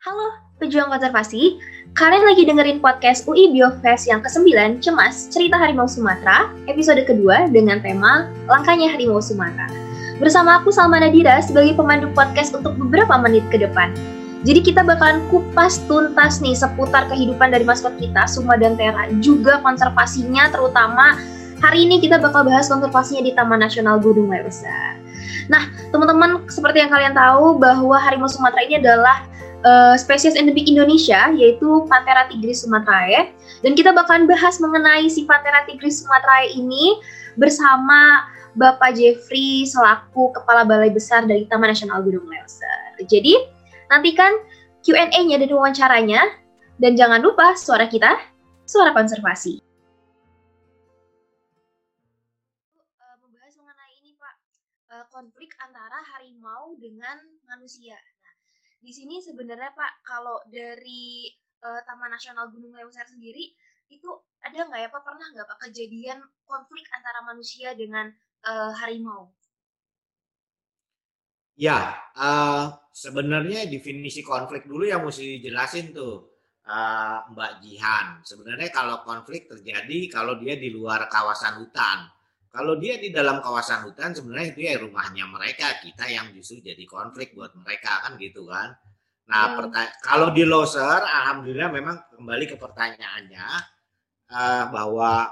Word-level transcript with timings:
Halo, 0.00 0.32
pejuang 0.56 0.88
konservasi. 0.88 1.60
Kalian 1.92 2.24
lagi 2.24 2.48
dengerin 2.48 2.80
podcast 2.80 3.28
UI 3.28 3.52
Biofest 3.52 4.08
yang 4.08 4.24
ke-9, 4.24 4.80
Cemas, 4.80 5.28
Cerita 5.28 5.60
Harimau 5.60 5.84
Sumatera, 5.84 6.48
episode 6.72 7.04
kedua 7.04 7.52
dengan 7.52 7.84
tema 7.84 8.24
Langkahnya 8.48 8.96
Harimau 8.96 9.20
Sumatera. 9.20 9.68
Bersama 10.16 10.56
aku 10.56 10.72
Salma 10.72 11.04
Nadira 11.04 11.44
sebagai 11.44 11.76
pemandu 11.76 12.08
podcast 12.16 12.56
untuk 12.56 12.80
beberapa 12.80 13.12
menit 13.20 13.44
ke 13.52 13.60
depan. 13.60 13.92
Jadi 14.48 14.72
kita 14.72 14.88
bakalan 14.88 15.20
kupas 15.28 15.84
tuntas 15.84 16.40
nih 16.40 16.56
seputar 16.56 17.04
kehidupan 17.12 17.52
dari 17.52 17.68
maskot 17.68 17.92
kita, 18.00 18.24
Suma 18.24 18.56
dan 18.56 18.80
Tera, 18.80 19.04
juga 19.20 19.60
konservasinya 19.60 20.48
terutama 20.48 21.20
hari 21.60 21.84
ini 21.84 22.00
kita 22.00 22.16
bakal 22.16 22.48
bahas 22.48 22.72
konservasinya 22.72 23.20
di 23.20 23.36
Taman 23.36 23.60
Nasional 23.60 24.00
Gunung 24.00 24.32
Leuser. 24.32 24.96
Nah, 25.52 25.68
teman-teman, 25.92 26.48
seperti 26.48 26.80
yang 26.80 26.88
kalian 26.88 27.12
tahu 27.12 27.60
bahwa 27.60 28.00
harimau 28.00 28.32
Sumatera 28.32 28.64
ini 28.64 28.80
adalah 28.80 29.28
uh, 29.64 29.94
spesies 29.96 30.36
endemik 30.36 30.68
Indonesia 30.68 31.32
yaitu 31.36 31.84
Panthera 31.88 32.28
tigris 32.28 32.64
sumatrae 32.64 33.32
dan 33.60 33.72
kita 33.76 33.92
bakalan 33.92 34.24
bahas 34.24 34.56
mengenai 34.60 35.08
si 35.08 35.24
Panthera 35.28 35.64
tigris 35.68 36.04
sumatrae 36.04 36.52
ini 36.56 37.00
bersama 37.36 38.24
Bapak 38.58 38.98
Jeffrey 38.98 39.62
selaku 39.62 40.34
Kepala 40.34 40.66
Balai 40.66 40.90
Besar 40.90 41.22
dari 41.22 41.46
Taman 41.46 41.70
Nasional 41.70 42.02
Gunung 42.02 42.26
Leuser. 42.26 42.98
Jadi 43.06 43.38
nantikan 43.86 44.34
Q&A-nya 44.82 45.38
dan 45.38 45.50
wawancaranya 45.54 46.22
dan 46.82 46.98
jangan 46.98 47.22
lupa 47.22 47.54
suara 47.54 47.86
kita, 47.86 48.10
suara 48.66 48.90
konservasi. 48.90 49.62
Eh, 52.74 53.16
membahas 53.22 53.54
mengenai 53.54 53.92
ini 54.02 54.18
Pak, 54.18 54.34
eh, 54.98 55.06
konflik 55.14 55.54
antara 55.62 56.02
harimau 56.16 56.74
dengan 56.80 57.22
manusia 57.46 57.94
di 58.80 58.92
sini 58.96 59.20
sebenarnya 59.20 59.76
Pak 59.76 59.92
kalau 60.02 60.40
dari 60.48 61.28
uh, 61.60 61.80
Taman 61.84 62.10
Nasional 62.16 62.48
Gunung 62.48 62.72
Leuser 62.72 63.04
sendiri 63.04 63.52
itu 63.92 64.08
ada 64.40 64.64
nggak 64.64 64.80
ya 64.80 64.88
Pak 64.88 65.02
pernah 65.04 65.26
nggak 65.36 65.48
Pak 65.48 65.58
kejadian 65.68 66.24
konflik 66.48 66.88
antara 66.96 67.20
manusia 67.22 67.76
dengan 67.76 68.08
uh, 68.48 68.72
harimau? 68.80 69.28
Ya, 71.60 71.92
uh, 72.16 72.72
sebenarnya 72.88 73.68
definisi 73.68 74.24
konflik 74.24 74.64
dulu 74.64 74.88
yang 74.88 75.04
mesti 75.04 75.36
dijelasin 75.36 75.92
tuh 75.92 76.40
uh, 76.64 77.20
Mbak 77.36 77.52
Jihan. 77.60 78.06
Sebenarnya 78.24 78.72
kalau 78.72 79.04
konflik 79.04 79.44
terjadi 79.44 80.08
kalau 80.08 80.40
dia 80.40 80.56
di 80.56 80.72
luar 80.72 81.04
kawasan 81.12 81.60
hutan 81.60 82.08
kalau 82.50 82.74
dia 82.82 82.98
di 82.98 83.14
dalam 83.14 83.38
kawasan 83.38 83.86
hutan 83.86 84.10
sebenarnya 84.10 84.48
itu 84.50 84.60
ya 84.66 84.74
rumahnya 84.82 85.22
mereka, 85.30 85.78
kita 85.78 86.10
yang 86.10 86.34
justru 86.34 86.58
jadi 86.58 86.82
konflik 86.82 87.30
buat 87.38 87.54
mereka 87.54 88.02
kan 88.02 88.18
gitu 88.18 88.42
kan. 88.50 88.74
Nah, 89.30 89.70
ya. 89.70 89.86
kalau 90.02 90.34
di 90.34 90.42
loser 90.42 90.98
alhamdulillah 91.06 91.70
memang 91.70 91.96
kembali 92.10 92.44
ke 92.50 92.58
pertanyaannya 92.58 93.46
uh, 94.34 94.64
bahwa 94.74 95.30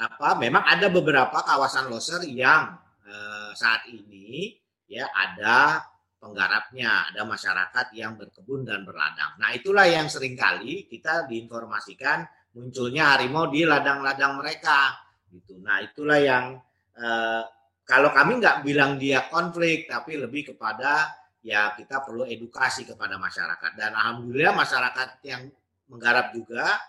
apa 0.00 0.28
memang 0.40 0.64
ada 0.64 0.88
beberapa 0.88 1.44
kawasan 1.44 1.92
loser 1.92 2.24
yang 2.24 2.72
uh, 3.04 3.52
saat 3.52 3.84
ini 3.92 4.56
ya 4.88 5.04
ada 5.12 5.84
penggarapnya, 6.16 7.12
ada 7.12 7.28
masyarakat 7.28 7.92
yang 7.92 8.16
berkebun 8.16 8.64
dan 8.64 8.88
berladang. 8.88 9.36
Nah, 9.36 9.52
itulah 9.52 9.84
yang 9.84 10.08
sering 10.08 10.32
kali 10.32 10.88
kita 10.88 11.28
diinformasikan 11.28 12.24
munculnya 12.56 13.12
harimau 13.12 13.52
di 13.52 13.68
ladang-ladang 13.68 14.40
mereka 14.40 15.03
gitu. 15.34 15.58
Nah 15.58 15.82
itulah 15.82 16.18
yang 16.22 16.58
eh, 16.94 17.42
kalau 17.84 18.14
kami 18.14 18.40
nggak 18.40 18.64
bilang 18.64 18.96
dia 18.96 19.26
konflik, 19.28 19.90
tapi 19.90 20.16
lebih 20.16 20.54
kepada 20.54 21.12
ya 21.44 21.76
kita 21.76 22.00
perlu 22.00 22.24
edukasi 22.24 22.88
kepada 22.88 23.20
masyarakat 23.20 23.70
dan 23.76 23.92
alhamdulillah 23.92 24.56
masyarakat 24.56 25.20
yang 25.28 25.52
menggarap 25.92 26.32
juga 26.32 26.80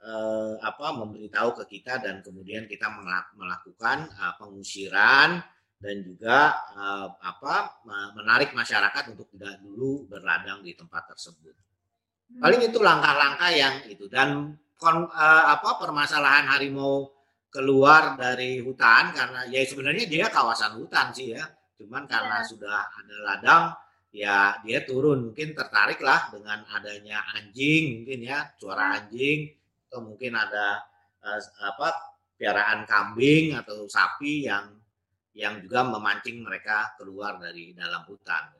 eh, 0.00 0.54
apa 0.62 0.86
memberitahu 0.96 1.60
ke 1.60 1.78
kita 1.78 2.00
dan 2.00 2.24
kemudian 2.24 2.64
kita 2.64 2.88
melakukan 3.36 4.08
uh, 4.16 4.34
pengusiran 4.40 5.44
dan 5.80 5.96
juga 6.04 6.60
uh, 6.76 7.08
apa 7.24 7.80
menarik 8.12 8.52
masyarakat 8.52 9.16
untuk 9.16 9.32
tidak 9.32 9.64
dulu 9.64 10.04
berladang 10.12 10.60
di 10.60 10.76
tempat 10.76 11.08
tersebut. 11.16 11.56
Paling 12.36 12.60
itu 12.68 12.78
langkah-langkah 12.78 13.50
yang 13.50 13.74
itu 13.88 14.04
dan 14.06 14.60
kon, 14.76 15.08
uh, 15.08 15.44
apa 15.56 15.80
permasalahan 15.80 16.52
harimau 16.52 17.08
keluar 17.50 18.14
dari 18.14 18.62
hutan 18.62 19.10
karena 19.10 19.40
ya 19.50 19.60
sebenarnya 19.66 20.06
dia 20.06 20.26
kawasan 20.30 20.78
hutan 20.78 21.10
sih 21.10 21.34
ya 21.34 21.44
cuman 21.76 22.06
karena 22.06 22.40
ya. 22.40 22.46
sudah 22.46 22.78
ada 22.78 23.16
ladang 23.26 23.64
ya 24.14 24.58
dia 24.62 24.86
turun 24.86 25.30
mungkin 25.30 25.54
tertarik 25.54 25.98
lah 26.02 26.30
dengan 26.30 26.62
adanya 26.70 27.26
anjing 27.34 28.02
mungkin 28.02 28.20
ya 28.22 28.54
suara 28.58 28.94
iya. 28.94 28.96
anjing 29.02 29.38
atau 29.90 30.00
mungkin 30.06 30.32
ada 30.38 30.86
uh, 31.26 31.40
apa 31.66 31.88
piaraan 32.38 32.86
kambing 32.86 33.58
atau 33.58 33.90
sapi 33.90 34.46
yang 34.46 34.80
yang 35.34 35.62
juga 35.62 35.86
memancing 35.86 36.42
mereka 36.42 36.94
keluar 36.98 37.38
dari 37.38 37.70
dalam 37.74 38.02
hutan. 38.06 38.50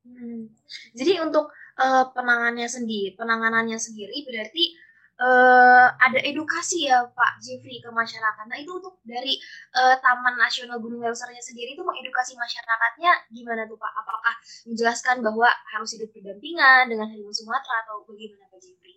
Hmm. 0.00 0.48
Jadi 0.96 1.20
untuk 1.20 1.52
uh, 1.76 2.08
penanganannya 2.10 2.66
sendiri, 2.66 3.14
penanganannya 3.14 3.78
sendiri 3.78 4.24
berarti 4.26 4.74
uh, 5.20 5.86
ada 6.00 6.18
edukasi 6.24 6.88
ya 6.88 7.04
Pak 7.12 7.44
Jeffrey 7.44 7.78
ke 7.78 7.92
masyarakat. 7.92 8.44
Nah 8.48 8.58
itu 8.58 8.72
untuk 8.72 8.98
dari 9.04 9.36
uh, 9.76 9.96
Taman 10.00 10.40
Nasional 10.40 10.80
Gunung 10.80 11.04
Leusernya 11.04 11.44
sendiri 11.44 11.76
itu 11.76 11.84
mengedukasi 11.84 12.34
masyarakatnya 12.34 13.30
gimana 13.30 13.68
tuh 13.68 13.76
Pak? 13.76 13.92
Apakah 14.00 14.34
menjelaskan 14.66 15.16
bahwa 15.20 15.48
harus 15.76 15.90
hidup 15.94 16.10
berdampingan 16.16 16.88
dengan 16.88 17.06
harimau 17.12 17.32
Sumatera 17.36 17.84
atau 17.86 18.02
bagaimana 18.08 18.48
Pak 18.48 18.60
Jeffrey? 18.64 18.96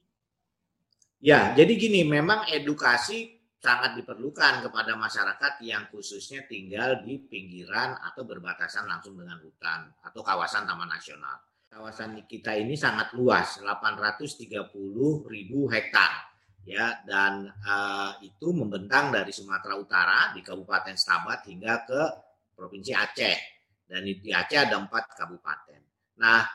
Ya, 1.23 1.55
jadi 1.55 1.71
gini, 1.79 2.03
memang 2.03 2.51
edukasi 2.51 3.39
sangat 3.63 3.95
diperlukan 3.95 4.59
kepada 4.59 4.99
masyarakat 4.99 5.63
yang 5.63 5.87
khususnya 5.87 6.43
tinggal 6.51 6.99
di 6.99 7.15
pinggiran 7.15 7.95
atau 7.95 8.27
berbatasan 8.27 8.83
langsung 8.83 9.15
dengan 9.15 9.39
hutan 9.39 9.87
atau 10.03 10.19
kawasan 10.19 10.67
taman 10.67 10.91
nasional 10.91 11.39
kawasan 11.73 12.21
kita 12.29 12.53
ini 12.53 12.77
sangat 12.77 13.17
luas, 13.17 13.57
830 13.57 14.69
ribu 15.25 15.65
hektar 15.73 16.29
ya 16.63 17.01
dan 17.03 17.49
uh, 17.49 18.15
itu 18.23 18.53
membentang 18.53 19.11
dari 19.11 19.33
Sumatera 19.33 19.75
Utara 19.75 20.19
di 20.31 20.45
Kabupaten 20.45 20.95
Stabat 20.95 21.49
hingga 21.49 21.83
ke 21.83 22.01
Provinsi 22.53 22.93
Aceh 22.93 23.37
dan 23.89 24.05
di 24.05 24.29
Aceh 24.29 24.55
ada 24.55 24.77
empat 24.77 25.17
kabupaten. 25.17 25.81
Nah, 26.21 26.45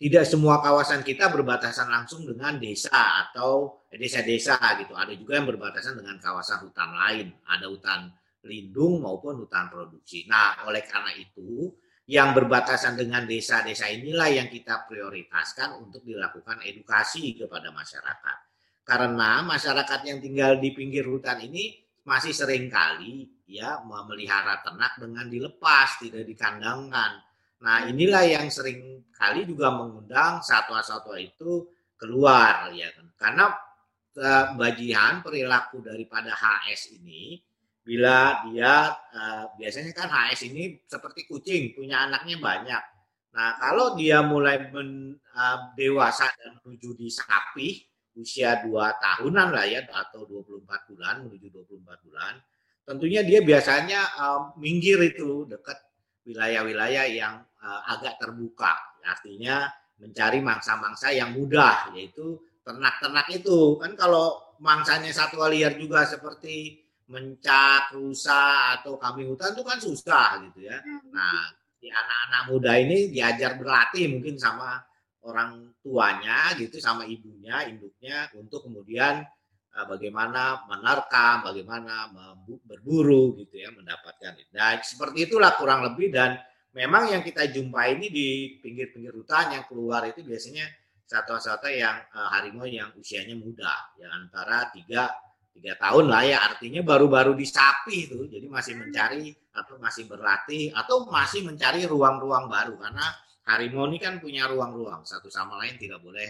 tidak 0.00 0.26
semua 0.26 0.58
kawasan 0.58 1.06
kita 1.06 1.30
berbatasan 1.30 1.86
langsung 1.86 2.26
dengan 2.26 2.58
desa 2.58 3.28
atau 3.28 3.84
desa-desa 3.92 4.58
gitu. 4.82 4.96
Ada 4.98 5.14
juga 5.14 5.38
yang 5.38 5.46
berbatasan 5.46 5.94
dengan 5.94 6.18
kawasan 6.18 6.66
hutan 6.66 6.90
lain. 6.90 7.30
Ada 7.46 7.70
hutan 7.70 8.10
lindung 8.42 8.98
maupun 9.04 9.46
hutan 9.46 9.70
produksi. 9.70 10.26
Nah, 10.26 10.66
oleh 10.66 10.82
karena 10.82 11.14
itu 11.14 11.70
yang 12.10 12.34
berbatasan 12.34 12.98
dengan 12.98 13.22
desa-desa 13.22 13.86
inilah 13.86 14.26
yang 14.26 14.48
kita 14.50 14.90
prioritaskan 14.90 15.78
untuk 15.78 16.02
dilakukan 16.02 16.58
edukasi 16.66 17.38
kepada 17.38 17.70
masyarakat. 17.70 18.36
Karena 18.82 19.46
masyarakat 19.46 20.00
yang 20.10 20.18
tinggal 20.18 20.58
di 20.58 20.74
pinggir 20.74 21.06
hutan 21.06 21.38
ini 21.38 21.78
masih 22.02 22.34
sering 22.34 22.66
kali 22.66 23.30
ya 23.46 23.78
memelihara 23.86 24.58
ternak 24.66 24.98
dengan 24.98 25.30
dilepas, 25.30 26.02
tidak 26.02 26.26
dikandangkan. 26.26 27.22
Nah, 27.62 27.86
inilah 27.86 28.26
yang 28.26 28.50
sering 28.50 29.06
kali 29.14 29.46
juga 29.46 29.70
mengundang 29.70 30.42
satwa-satwa 30.42 31.14
itu 31.22 31.70
keluar 31.94 32.74
ya 32.74 32.90
kan. 32.90 33.06
Karena 33.14 33.44
eh, 34.18 34.46
bajian 34.58 35.22
perilaku 35.22 35.78
daripada 35.78 36.34
HS 36.34 36.98
ini 36.98 37.38
bila 37.82 38.46
dia 38.46 38.94
uh, 38.94 39.44
biasanya 39.58 39.90
kan 39.90 40.06
HS 40.06 40.54
ini 40.54 40.78
seperti 40.86 41.26
kucing 41.26 41.74
punya 41.74 42.06
anaknya 42.06 42.38
banyak. 42.38 42.82
Nah 43.34 43.58
kalau 43.58 43.98
dia 43.98 44.22
mulai 44.22 44.70
men, 44.70 45.18
uh, 45.34 45.58
dewasa 45.74 46.30
dan 46.38 46.62
menuju 46.62 46.94
di 46.94 47.10
sapi 47.10 47.82
usia 48.14 48.62
2 48.62 48.70
tahunan 48.76 49.48
lah 49.50 49.66
ya 49.66 49.82
atau 49.88 50.28
24 50.28 50.68
bulan 50.92 51.14
menuju 51.26 51.46
24 51.48 52.06
bulan, 52.06 52.34
tentunya 52.86 53.24
dia 53.26 53.40
biasanya 53.42 54.00
uh, 54.20 54.40
minggir 54.60 55.00
itu 55.02 55.48
dekat 55.48 55.80
wilayah-wilayah 56.22 57.06
yang 57.10 57.42
uh, 57.58 57.80
agak 57.98 58.20
terbuka. 58.22 58.78
Artinya 59.02 59.66
mencari 59.98 60.38
mangsa-mangsa 60.38 61.10
yang 61.10 61.34
mudah 61.34 61.90
yaitu 61.98 62.38
ternak-ternak 62.62 63.26
itu 63.34 63.78
kan 63.82 63.98
kalau 63.98 64.38
mangsanya 64.62 65.10
satwa 65.10 65.50
liar 65.50 65.74
juga 65.74 66.06
seperti 66.06 66.78
mencak 67.08 67.94
rusa 67.96 68.78
atau 68.78 68.98
kambing 68.98 69.30
hutan 69.32 69.54
itu 69.54 69.62
kan 69.66 69.78
susah 69.78 70.28
gitu 70.48 70.68
ya. 70.68 70.78
Hmm. 70.78 71.10
Nah, 71.10 71.50
di 71.82 71.90
anak-anak 71.90 72.42
muda 72.54 72.72
ini 72.78 73.10
diajar 73.10 73.58
berlatih 73.58 74.06
mungkin 74.12 74.38
sama 74.38 74.78
orang 75.22 75.74
tuanya 75.82 76.54
gitu 76.58 76.78
sama 76.78 77.06
ibunya, 77.06 77.66
induknya 77.66 78.30
untuk 78.38 78.66
kemudian 78.66 79.22
uh, 79.74 79.86
bagaimana 79.86 80.66
menerkam, 80.66 81.46
bagaimana 81.46 82.10
berburu 82.66 83.38
gitu 83.38 83.62
ya, 83.62 83.70
mendapatkan. 83.74 84.38
Nah, 84.54 84.78
seperti 84.82 85.30
itulah 85.30 85.54
kurang 85.58 85.82
lebih 85.86 86.10
dan 86.10 86.38
memang 86.74 87.12
yang 87.12 87.22
kita 87.22 87.50
jumpai 87.50 87.98
ini 88.00 88.06
di 88.08 88.28
pinggir-pinggir 88.58 89.12
hutan 89.12 89.58
yang 89.60 89.64
keluar 89.68 90.06
itu 90.08 90.24
biasanya 90.24 90.66
satwa-satwa 91.12 91.68
yang 91.68 92.00
uh, 92.16 92.28
harimau 92.32 92.64
yang 92.64 92.88
usianya 92.96 93.36
muda 93.36 93.92
ya 94.00 94.08
antara 94.08 94.72
tiga 94.72 95.12
tiga 95.52 95.76
tahun 95.76 96.08
lah 96.08 96.22
ya 96.24 96.38
artinya 96.42 96.80
baru-baru 96.82 97.36
disapi 97.36 98.08
itu. 98.08 98.26
Jadi 98.26 98.46
masih 98.48 98.74
mencari 98.80 99.30
atau 99.52 99.76
masih 99.76 100.08
berlatih 100.08 100.72
atau 100.72 101.06
masih 101.12 101.44
mencari 101.44 101.84
ruang-ruang 101.84 102.48
baru. 102.48 102.74
Karena 102.80 103.06
harimau 103.46 103.86
ini 103.92 104.00
kan 104.00 104.18
punya 104.18 104.48
ruang-ruang 104.48 105.04
satu 105.04 105.28
sama 105.28 105.60
lain 105.60 105.76
tidak 105.76 106.00
boleh 106.00 106.28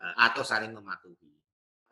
uh, 0.00 0.14
atau 0.26 0.40
saling 0.42 0.72
mematuhi. 0.72 1.30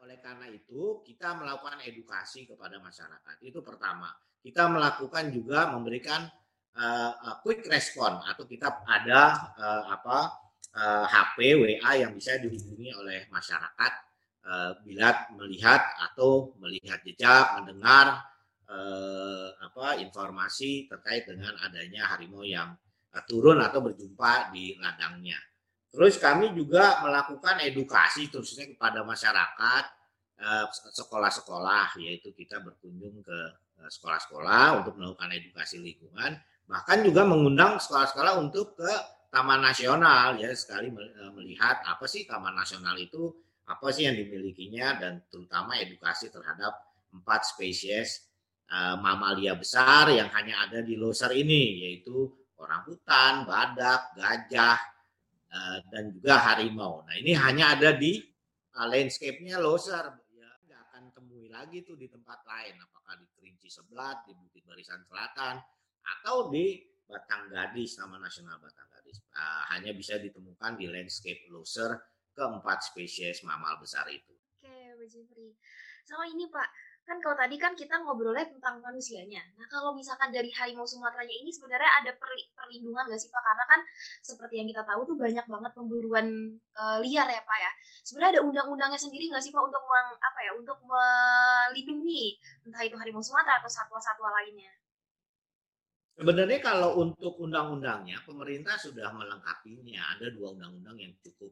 Oleh 0.01 0.17
karena 0.19 0.49
itu 0.49 1.05
kita 1.05 1.37
melakukan 1.37 1.79
edukasi 1.85 2.49
kepada 2.49 2.81
masyarakat. 2.81 3.37
Itu 3.45 3.61
pertama. 3.61 4.09
Kita 4.41 4.73
melakukan 4.73 5.29
juga 5.29 5.69
memberikan 5.69 6.25
uh, 6.81 7.37
quick 7.45 7.69
respon 7.69 8.25
atau 8.25 8.49
kita 8.49 8.81
ada 8.89 9.53
uh, 9.61 9.85
apa 9.93 10.19
uh, 10.75 11.05
HP 11.05 11.61
WA 11.61 11.91
yang 12.01 12.17
bisa 12.17 12.41
dihubungi 12.41 12.97
oleh 12.97 13.29
masyarakat 13.29 14.10
bila 14.83 15.29
melihat 15.37 15.85
atau 16.11 16.57
melihat 16.59 16.99
jejak 17.05 17.61
mendengar 17.61 18.25
uh, 18.71 19.49
apa 19.61 20.01
informasi 20.01 20.89
terkait 20.89 21.29
dengan 21.29 21.53
adanya 21.61 22.09
harimau 22.15 22.47
yang 22.47 22.73
uh, 23.13 23.25
turun 23.29 23.61
atau 23.61 23.85
berjumpa 23.85 24.55
di 24.55 24.79
ladangnya. 24.81 25.37
Terus 25.91 26.23
kami 26.23 26.55
juga 26.55 27.03
melakukan 27.03 27.61
edukasi 27.67 28.31
khususnya 28.31 28.71
kepada 28.79 29.03
masyarakat 29.03 29.85
sekolah-sekolah 30.97 32.01
yaitu 32.01 32.33
kita 32.33 32.65
berkunjung 32.65 33.21
ke 33.21 33.39
sekolah-sekolah 33.77 34.81
untuk 34.81 34.97
melakukan 34.97 35.37
edukasi 35.37 35.85
lingkungan 35.85 36.37
bahkan 36.65 37.03
juga 37.03 37.27
mengundang 37.27 37.77
sekolah-sekolah 37.83 38.39
untuk 38.39 38.79
ke 38.79 38.93
Taman 39.31 39.63
Nasional 39.63 40.39
ya 40.39 40.51
sekali 40.55 40.91
eh, 40.91 41.31
melihat 41.35 41.83
apa 41.87 42.07
sih 42.07 42.25
Taman 42.25 42.55
Nasional 42.55 42.95
itu 42.99 43.35
apa 43.71 43.87
sih 43.95 44.11
yang 44.11 44.19
dimilikinya 44.19 44.99
dan 44.99 45.13
terutama 45.31 45.79
edukasi 45.79 46.27
terhadap 46.27 46.75
empat 47.15 47.47
spesies 47.47 48.27
uh, 48.71 48.99
mamalia 48.99 49.55
besar 49.55 50.11
yang 50.11 50.27
hanya 50.35 50.67
ada 50.67 50.83
di 50.83 50.99
Loser 50.99 51.31
ini 51.35 51.87
yaitu 51.87 52.27
orang 52.59 52.83
hutan, 52.87 53.47
badak, 53.47 54.11
gajah 54.19 54.79
uh, 55.55 55.79
dan 55.89 56.11
juga 56.11 56.35
harimau. 56.51 57.07
Nah 57.07 57.15
ini 57.19 57.33
hanya 57.35 57.79
ada 57.79 57.95
di 57.95 58.19
uh, 58.75 58.87
landscape-nya 58.91 59.63
Loser 59.63 60.19
ya 60.35 60.51
nggak 60.67 60.81
akan 60.91 61.03
temui 61.15 61.47
lagi 61.47 61.87
tuh 61.87 61.95
di 61.95 62.11
tempat 62.11 62.43
lain 62.47 62.75
apakah 62.83 63.19
di 63.23 63.27
Kerinci 63.39 63.71
Sebelat, 63.71 64.27
di 64.27 64.35
Bukit 64.35 64.67
Barisan 64.67 65.03
Selatan 65.07 65.63
atau 66.19 66.51
di 66.51 66.83
Batang 67.11 67.51
Gadis, 67.51 67.99
Taman 67.99 68.23
Nasional 68.23 68.59
Batang 68.63 68.87
Gadis. 68.99 69.19
Uh, 69.35 69.63
hanya 69.75 69.91
bisa 69.95 70.19
ditemukan 70.19 70.79
di 70.79 70.87
landscape 70.87 71.47
loser 71.51 71.99
keempat 72.41 72.81
spesies 72.81 73.45
mamal 73.45 73.77
besar 73.77 74.09
itu. 74.09 74.33
Oke, 74.33 74.73
Bu 74.97 75.05
Jifri. 75.05 75.53
Sama 76.09 76.25
ini 76.25 76.49
Pak, 76.49 76.69
kan 77.05 77.21
kalau 77.21 77.37
tadi 77.37 77.61
kan 77.61 77.77
kita 77.77 78.01
ngobrolnya 78.01 78.49
tentang 78.49 78.81
manusianya. 78.81 79.45
Nah 79.59 79.67
kalau 79.69 79.93
misalkan 79.93 80.33
dari 80.33 80.49
harimau 80.55 80.89
Sumateranya 80.89 81.37
ini 81.43 81.53
sebenarnya 81.53 81.91
ada 82.01 82.17
perlindungan 82.57 83.05
nggak 83.05 83.21
sih 83.21 83.29
Pak? 83.29 83.43
Karena 83.45 83.65
kan 83.69 83.81
seperti 84.25 84.55
yang 84.63 84.69
kita 84.73 84.83
tahu 84.89 85.05
tuh 85.05 85.17
banyak 85.21 85.45
banget 85.45 85.73
pemburuan 85.77 86.27
uh, 86.79 86.99
liar 87.05 87.29
ya 87.29 87.43
Pak 87.45 87.59
ya. 87.61 87.71
Sebenarnya 88.07 88.41
ada 88.41 88.43
undang-undangnya 88.49 89.01
sendiri 89.01 89.29
nggak 89.29 89.45
sih 89.45 89.53
Pak 89.53 89.63
untuk 89.63 89.83
meng, 89.85 90.09
apa 90.19 90.39
ya 90.41 90.53
untuk 90.57 90.79
melindungi 90.87 92.41
entah 92.65 92.83
itu 92.87 92.97
harimau 92.97 93.21
Sumatera 93.21 93.61
atau 93.61 93.71
satwa-satwa 93.71 94.33
lainnya? 94.41 94.73
Sebenarnya 96.21 96.61
kalau 96.61 97.01
untuk 97.01 97.41
undang-undangnya, 97.41 98.21
pemerintah 98.29 98.77
sudah 98.77 99.09
melengkapinya. 99.09 100.15
Ada 100.15 100.37
dua 100.37 100.53
undang-undang 100.53 101.01
yang 101.01 101.17
cukup 101.25 101.49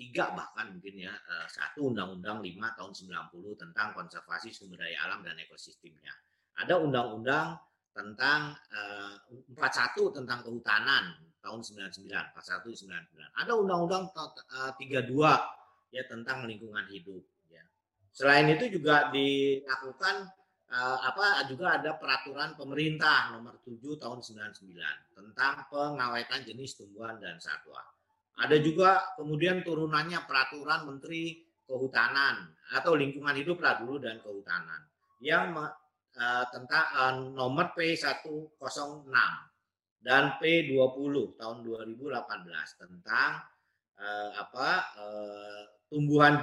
tiga 0.00 0.32
bahkan 0.32 0.72
mungkin 0.72 1.04
ya. 1.04 1.12
Satu 1.52 1.92
undang-undang 1.92 2.40
5 2.40 2.76
tahun 2.80 2.92
90 2.96 3.60
tentang 3.60 3.92
konservasi 3.92 4.48
sumber 4.48 4.80
daya 4.80 5.04
alam 5.04 5.20
dan 5.20 5.36
ekosistemnya. 5.36 6.16
Ada 6.56 6.80
undang-undang 6.80 7.60
tentang 7.90 8.54
uh, 8.70 9.14
41 9.52 10.16
tentang 10.16 10.38
kehutanan 10.46 11.04
tahun 11.42 11.60
99 11.64 12.06
41 12.06 12.86
99 12.86 13.40
ada 13.40 13.52
undang-undang 13.56 14.12
uh, 14.14 14.72
32 14.78 15.10
ya 15.90 16.02
tentang 16.06 16.46
lingkungan 16.46 16.86
hidup 16.86 17.24
ya. 17.50 17.64
Selain 18.14 18.46
itu 18.46 18.70
juga 18.70 19.10
dilakukan 19.10 20.30
uh, 20.70 20.98
apa 21.02 21.44
juga 21.50 21.82
ada 21.82 21.98
peraturan 21.98 22.54
pemerintah 22.54 23.34
nomor 23.34 23.58
7 23.66 23.98
tahun 23.98 24.22
99 24.22 25.18
tentang 25.18 25.66
pengawetan 25.66 26.46
jenis 26.46 26.78
tumbuhan 26.78 27.18
dan 27.18 27.42
satwa. 27.42 27.82
Ada 28.40 28.56
juga 28.64 29.16
kemudian 29.20 29.60
turunannya 29.60 30.24
peraturan 30.24 30.88
Menteri 30.88 31.44
Kehutanan 31.68 32.56
atau 32.72 32.96
Lingkungan 32.96 33.36
Hidup 33.36 33.60
lah 33.60 33.76
dulu 33.76 34.00
dan 34.00 34.16
Kehutanan 34.24 34.88
yang 35.20 35.52
uh, 36.16 36.44
tentang 36.48 36.86
uh, 36.96 37.14
nomor 37.36 37.76
P106 37.76 39.12
dan 40.00 40.40
P20 40.40 41.14
tahun 41.36 41.56
2018 41.60 42.80
tentang 42.80 43.30
uh, 44.00 44.30
apa 44.40 44.68
uh, 44.96 45.62
tumbuhan 45.92 46.40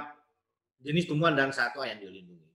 jenis 0.78 1.10
tumbuhan 1.10 1.34
dan 1.34 1.50
satwa 1.50 1.82
yang 1.82 1.98
dilindungi. 1.98 2.46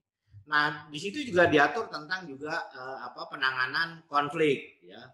Nah, 0.48 0.88
di 0.88 0.96
situ 0.96 1.20
juga 1.24 1.44
diatur 1.48 1.92
tentang 1.92 2.24
juga 2.24 2.64
uh, 2.72 3.04
apa 3.04 3.28
penanganan 3.28 4.00
konflik 4.08 4.80
ya. 4.80 5.04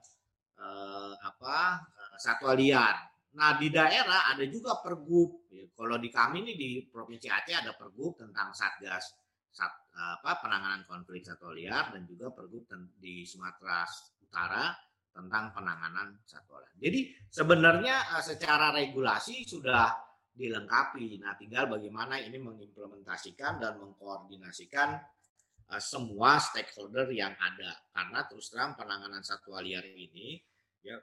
Uh, 0.54 1.18
apa 1.18 1.82
satwa 2.20 2.54
liar. 2.54 3.09
Nah, 3.30 3.54
di 3.58 3.70
daerah 3.70 4.30
ada 4.34 4.42
juga 4.50 4.82
pergub. 4.82 5.46
Ya, 5.54 5.66
kalau 5.70 5.96
di 6.02 6.10
kami 6.10 6.42
ini 6.42 6.52
di 6.58 6.68
Provinsi 6.90 7.30
Aceh 7.30 7.54
ada 7.54 7.74
pergub 7.78 8.18
tentang 8.18 8.50
Satgas 8.50 9.14
sat, 9.50 9.70
apa 9.94 10.38
penanganan 10.38 10.86
konflik 10.86 11.26
satwa 11.26 11.50
liar 11.50 11.90
dan 11.90 12.06
juga 12.06 12.30
pergub 12.30 12.70
di 12.98 13.26
Sumatera 13.26 13.82
Utara 14.22 14.70
tentang 15.10 15.50
penanganan 15.50 16.22
satwa 16.22 16.62
liar. 16.62 16.74
Jadi 16.78 17.00
sebenarnya 17.30 17.96
secara 18.22 18.70
regulasi 18.74 19.46
sudah 19.46 19.90
dilengkapi. 20.30 21.18
Nah, 21.18 21.34
tinggal 21.34 21.66
bagaimana 21.66 22.18
ini 22.22 22.38
mengimplementasikan 22.38 23.58
dan 23.58 23.78
mengkoordinasikan 23.78 24.98
Eh, 25.70 25.78
semua 25.78 26.42
stakeholder 26.42 27.06
yang 27.14 27.30
ada 27.38 27.70
karena 27.94 28.26
terus 28.26 28.50
terang 28.50 28.74
penanganan 28.74 29.22
satwa 29.22 29.62
liar 29.62 29.86
ini 29.86 30.34
ya 30.82 30.98
eh, 30.98 31.00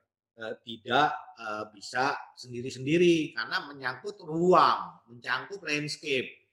tidak 0.61 1.09
eh, 1.41 1.65
bisa 1.73 2.13
sendiri-sendiri 2.37 3.33
karena 3.33 3.65
menyangkut 3.65 4.21
ruang, 4.21 5.01
menyangkut 5.09 5.65
landscape. 5.65 6.45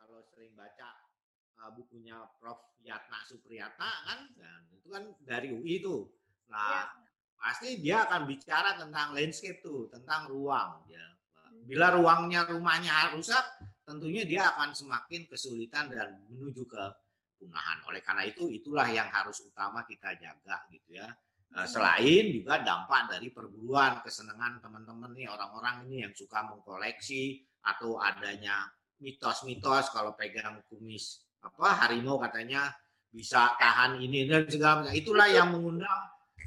kalau 0.00 0.24
sering 0.32 0.56
baca 0.56 0.88
bukunya 1.76 2.16
Prof. 2.40 2.70
Yatna 2.80 3.20
Supriyatna 3.28 3.90
kan, 4.08 4.20
kan 4.40 4.62
itu 4.72 4.88
kan 4.88 5.04
dari 5.24 5.52
UI 5.52 5.84
itu. 5.84 6.08
Nah, 6.48 6.88
ya. 6.88 7.06
pasti 7.36 7.78
dia 7.80 8.08
akan 8.08 8.24
bicara 8.24 8.76
tentang 8.80 9.12
landscape 9.12 9.60
tuh, 9.60 9.88
tentang 9.92 10.32
ruang 10.32 10.84
ya. 10.88 11.04
Bila 11.68 11.92
ruangnya 11.92 12.48
rumahnya 12.48 13.14
rusak, 13.14 13.44
tentunya 13.84 14.24
dia 14.24 14.48
akan 14.56 14.72
semakin 14.72 15.28
kesulitan 15.28 15.92
dan 15.92 16.24
menuju 16.32 16.64
ke 16.64 16.84
kepunahan. 17.36 17.84
Oleh 17.86 18.00
karena 18.00 18.24
itu 18.24 18.48
itulah 18.48 18.88
yang 18.88 19.06
harus 19.12 19.44
utama 19.44 19.84
kita 19.84 20.16
jaga 20.16 20.66
gitu 20.72 20.96
ya. 20.96 21.06
Eh, 21.50 21.66
selain 21.66 22.30
juga 22.30 22.62
dampak 22.62 23.10
dari 23.10 23.34
perburuan, 23.34 23.98
kesenangan 24.06 24.62
teman-teman 24.62 25.10
nih 25.18 25.26
orang-orang 25.26 25.82
ini 25.90 26.06
yang 26.06 26.14
suka 26.14 26.46
mengkoleksi 26.46 27.42
atau 27.66 27.98
adanya 27.98 28.70
mitos-mitos 29.02 29.90
kalau 29.90 30.14
pegang 30.14 30.62
kumis 30.70 31.26
apa 31.42 31.84
harimau 31.84 32.20
katanya 32.22 32.70
bisa 33.10 33.58
tahan 33.58 33.98
ini 33.98 34.30
dan 34.30 34.46
segala. 34.46 34.94
Itulah 34.94 35.26
yang 35.26 35.50
mengundang 35.50 36.00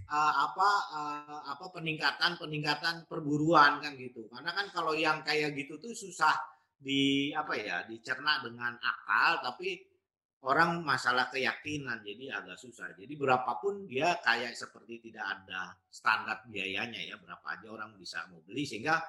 uh, 0.08 0.34
apa 0.48 0.70
uh, 0.96 1.40
apa 1.52 1.66
peningkatan 1.76 2.40
peningkatan 2.40 3.04
perburuan 3.04 3.84
kan 3.84 4.00
gitu. 4.00 4.32
Karena 4.32 4.56
kan 4.56 4.72
kalau 4.72 4.96
yang 4.96 5.20
kayak 5.20 5.52
gitu 5.60 5.84
tuh 5.84 5.92
susah 5.92 6.32
di 6.80 7.32
apa 7.36 7.60
ya 7.60 7.84
dicerna 7.92 8.40
dengan 8.40 8.80
akal 8.80 9.44
tapi 9.44 9.84
orang 10.44 10.84
masalah 10.84 11.32
keyakinan 11.32 12.04
jadi 12.04 12.44
agak 12.44 12.60
susah. 12.60 12.92
Jadi 13.00 13.16
berapapun 13.16 13.88
dia 13.88 14.20
kayak 14.20 14.52
seperti 14.56 15.00
tidak 15.10 15.24
ada 15.24 15.72
standar 15.88 16.44
biayanya 16.52 17.00
ya 17.00 17.16
berapa 17.16 17.44
aja 17.48 17.68
orang 17.72 17.96
bisa 17.96 18.28
mau 18.28 18.44
beli 18.44 18.68
sehingga 18.68 19.00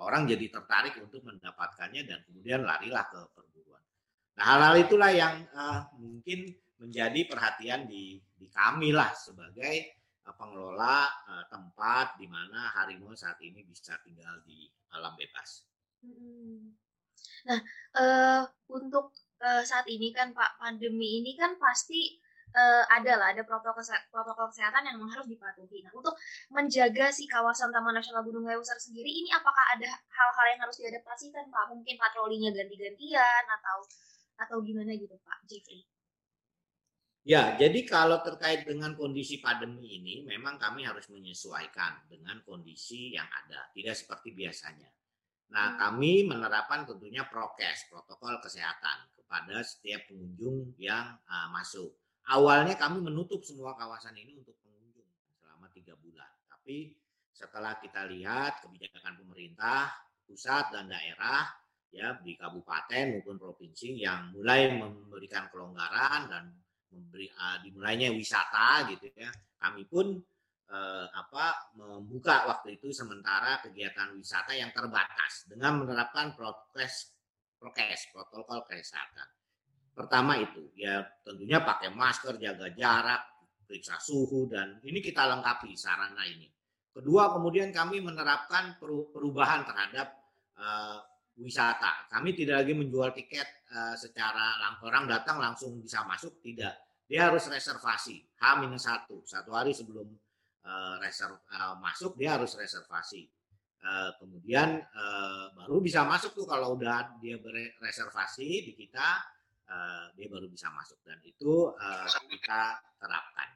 orang 0.00 0.24
jadi 0.24 0.48
tertarik 0.48 0.96
untuk 0.96 1.20
mendapatkannya 1.28 2.02
dan 2.08 2.18
kemudian 2.24 2.64
larilah 2.64 3.04
ke 3.04 3.20
perburuan. 3.36 3.84
Nah 4.40 4.44
hal-hal 4.48 4.76
itulah 4.80 5.10
yang 5.12 5.44
uh, 5.52 5.92
mungkin 6.00 6.56
menjadi 6.80 7.20
perhatian 7.26 7.84
di, 7.84 8.16
di 8.38 8.46
kami 8.48 8.94
lah 8.94 9.12
sebagai 9.12 10.00
uh, 10.24 10.34
pengelola 10.40 11.04
uh, 11.04 11.44
tempat 11.52 12.16
di 12.16 12.30
mana 12.30 12.72
harimau 12.80 13.12
saat 13.12 13.36
ini 13.44 13.60
bisa 13.66 13.98
tinggal 14.06 14.40
di 14.48 14.64
alam 14.96 15.12
bebas. 15.20 15.68
Nah, 17.44 17.60
uh, 17.98 18.42
untuk 18.72 19.12
uh, 19.42 19.62
saat 19.62 19.86
ini 19.86 20.10
kan 20.14 20.34
Pak 20.34 20.58
pandemi 20.58 21.22
ini 21.22 21.34
kan 21.38 21.54
pasti 21.58 22.18
uh, 22.54 22.84
ada 22.88 23.12
lah 23.18 23.28
ada 23.34 23.42
protokol 23.44 23.82
protokol 24.08 24.48
kesehatan 24.52 24.86
yang 24.88 24.98
harus 25.02 25.26
dipatuhi. 25.28 25.84
Nah, 25.84 25.92
untuk 25.94 26.14
menjaga 26.52 27.12
si 27.12 27.28
kawasan 27.28 27.74
Taman 27.74 27.96
Nasional 27.96 28.24
Gunung 28.24 28.46
Leuser 28.46 28.78
sendiri 28.78 29.08
ini 29.08 29.30
apakah 29.34 29.64
ada 29.76 29.88
hal-hal 29.88 30.46
yang 30.54 30.60
harus 30.64 30.76
diadaptasikan 30.80 31.48
Pak? 31.50 31.64
Mungkin 31.72 31.94
patrolinya 31.98 32.50
ganti-gantian 32.54 33.44
atau 33.46 33.78
atau 34.38 34.56
gimana 34.62 34.94
gitu 34.94 35.18
Pak 35.22 35.38
Jeffrey? 35.50 35.82
Ya, 37.28 37.60
jadi 37.60 37.84
kalau 37.84 38.24
terkait 38.24 38.64
dengan 38.64 38.96
kondisi 38.96 39.36
pandemi 39.36 40.00
ini, 40.00 40.24
memang 40.24 40.56
kami 40.56 40.88
harus 40.88 41.12
menyesuaikan 41.12 42.08
dengan 42.08 42.40
kondisi 42.40 43.12
yang 43.12 43.28
ada, 43.28 43.68
tidak 43.76 44.00
seperti 44.00 44.32
biasanya. 44.32 44.88
Nah, 45.52 45.76
hmm. 45.76 45.76
kami 45.76 46.24
menerapkan 46.24 46.88
tentunya 46.88 47.28
prokes, 47.28 47.84
protokol 47.92 48.40
kesehatan 48.40 49.12
kepada 49.28 49.60
setiap 49.60 50.08
pengunjung 50.08 50.72
yang 50.80 51.20
uh, 51.28 51.52
masuk. 51.52 51.92
Awalnya 52.32 52.80
kami 52.80 53.04
menutup 53.04 53.44
semua 53.44 53.76
kawasan 53.76 54.16
ini 54.16 54.40
untuk 54.40 54.56
pengunjung 54.64 55.04
selama 55.36 55.68
tiga 55.76 55.92
bulan, 56.00 56.32
tapi 56.48 56.96
setelah 57.36 57.76
kita 57.76 58.08
lihat 58.08 58.64
kebijakan 58.64 59.20
pemerintah 59.20 59.92
pusat 60.24 60.72
dan 60.72 60.88
daerah 60.88 61.44
ya 61.92 62.16
di 62.24 62.40
kabupaten 62.40 63.20
maupun 63.20 63.36
provinsi 63.36 64.00
yang 64.00 64.32
mulai 64.32 64.72
memberikan 64.72 65.52
kelonggaran 65.52 66.32
dan 66.32 66.44
memberi 66.88 67.28
uh, 67.28 67.60
dimulainya 67.60 68.08
wisata 68.16 68.88
gitu 68.88 69.12
ya. 69.12 69.28
Kami 69.60 69.84
pun 69.84 70.16
uh, 70.72 71.06
apa 71.12 71.76
membuka 71.76 72.48
waktu 72.48 72.80
itu 72.80 72.96
sementara 72.96 73.60
kegiatan 73.60 74.16
wisata 74.16 74.56
yang 74.56 74.72
terbatas 74.72 75.44
dengan 75.52 75.84
menerapkan 75.84 76.32
prokes 76.32 77.17
prokes 77.58 78.08
protokol 78.14 78.62
kesehatan. 78.64 79.28
Pertama 79.92 80.38
itu 80.38 80.70
ya 80.78 81.02
tentunya 81.26 81.58
pakai 81.58 81.90
masker, 81.90 82.38
jaga 82.38 82.70
jarak, 82.70 83.22
periksa 83.66 83.98
suhu 83.98 84.46
dan 84.46 84.78
ini 84.86 85.02
kita 85.02 85.26
lengkapi 85.26 85.74
sarana 85.74 86.22
ini. 86.24 86.46
Kedua 86.94 87.34
kemudian 87.34 87.74
kami 87.74 88.00
menerapkan 88.00 88.78
perubahan 88.80 89.66
terhadap 89.66 90.18
uh, 90.58 90.98
wisata. 91.38 92.10
Kami 92.10 92.34
tidak 92.34 92.66
lagi 92.66 92.74
menjual 92.74 93.14
tiket 93.14 93.46
uh, 93.70 93.94
secara 93.94 94.58
orang 94.82 95.06
datang 95.06 95.38
langsung 95.38 95.78
bisa 95.78 96.02
masuk, 96.02 96.42
tidak. 96.42 96.74
Dia 97.06 97.30
harus 97.30 97.46
reservasi 97.48 98.20
H-1, 98.36 99.08
satu 99.24 99.50
hari 99.54 99.72
sebelum 99.72 100.10
uh, 100.66 100.94
reserv, 101.00 101.38
uh, 101.54 101.78
masuk 101.78 102.18
dia 102.18 102.36
harus 102.36 102.52
reservasi. 102.58 103.24
Uh, 103.78 104.10
kemudian 104.18 104.82
uh, 104.90 105.54
baru 105.54 105.78
bisa 105.78 106.02
masuk 106.02 106.34
tuh 106.34 106.46
kalau 106.50 106.74
udah 106.74 107.14
dia 107.22 107.38
bereservasi 107.38 108.66
di 108.66 108.72
kita, 108.74 109.22
uh, 109.70 110.10
dia 110.18 110.26
baru 110.26 110.50
bisa 110.50 110.66
masuk 110.74 110.98
dan 111.06 111.22
itu 111.22 111.70
uh, 111.72 112.06
kita 112.26 112.82
terapkan. 112.98 113.48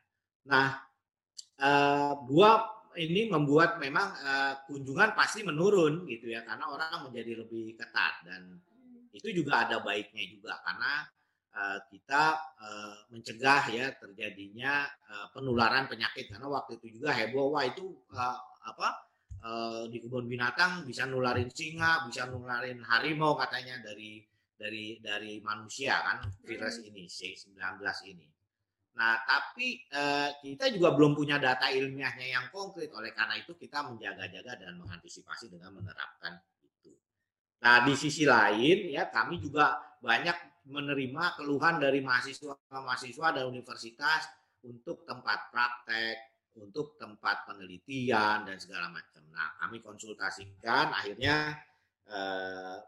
Nah, 0.46 0.78
uh, 1.58 2.14
ini 2.96 3.28
membuat 3.32 3.80
memang 3.80 4.12
uh, 4.20 4.54
kunjungan 4.68 5.16
pasti 5.16 5.40
menurun 5.44 6.04
gitu 6.08 6.28
ya 6.28 6.44
karena 6.44 6.68
orang 6.68 7.08
menjadi 7.08 7.44
lebih 7.44 7.76
ketat 7.76 8.20
dan 8.28 8.60
itu 9.12 9.28
juga 9.32 9.68
ada 9.68 9.80
baiknya 9.80 10.24
juga 10.28 10.60
karena 10.64 10.92
uh, 11.56 11.78
kita 11.88 12.24
uh, 12.60 12.96
mencegah 13.12 13.62
ya 13.72 13.86
terjadinya 13.96 14.88
uh, 15.08 15.26
penularan 15.32 15.88
penyakit 15.88 16.28
karena 16.32 16.48
waktu 16.48 16.80
itu 16.80 17.00
juga 17.00 17.12
heboh 17.16 17.56
wah 17.56 17.64
itu 17.64 17.96
uh, 18.12 18.38
apa 18.64 19.11
uh, 19.42 19.84
di 19.90 19.98
kebun 20.02 20.26
binatang 20.30 20.86
bisa 20.86 21.06
nularin 21.06 21.50
singa 21.50 22.06
bisa 22.06 22.26
nularin 22.30 22.80
harimau 22.82 23.34
katanya 23.38 23.82
dari 23.82 24.22
dari 24.54 24.98
dari 25.02 25.42
manusia 25.42 25.98
kan 26.02 26.18
virus 26.46 26.82
ini 26.86 27.10
C19 27.10 27.58
ini 28.10 28.26
Nah, 28.92 29.24
tapi 29.24 29.88
eh, 29.88 30.30
kita 30.44 30.68
juga 30.68 30.92
belum 30.92 31.16
punya 31.16 31.40
data 31.40 31.72
ilmiahnya 31.72 32.28
yang 32.28 32.46
konkret. 32.52 32.92
Oleh 32.92 33.16
karena 33.16 33.40
itu 33.40 33.56
kita 33.56 33.88
menjaga-jaga 33.88 34.52
dan 34.60 34.76
mengantisipasi 34.76 35.48
dengan 35.48 35.72
menerapkan 35.80 36.36
itu. 36.60 36.92
Nah, 37.64 37.88
di 37.88 37.94
sisi 37.96 38.28
lain 38.28 38.92
ya 38.92 39.08
kami 39.08 39.40
juga 39.40 39.80
banyak 40.02 40.68
menerima 40.68 41.40
keluhan 41.40 41.80
dari 41.80 42.04
mahasiswa-mahasiswa 42.04 43.28
dan 43.32 43.44
universitas 43.48 44.28
untuk 44.62 45.02
tempat 45.08 45.50
praktek, 45.50 46.31
untuk 46.58 47.00
tempat 47.00 47.48
penelitian 47.48 48.44
dan 48.44 48.56
segala 48.60 48.92
macam. 48.92 49.24
Nah, 49.32 49.56
kami 49.62 49.80
konsultasikan 49.80 50.92
akhirnya 50.92 51.56
eh, 52.08 52.78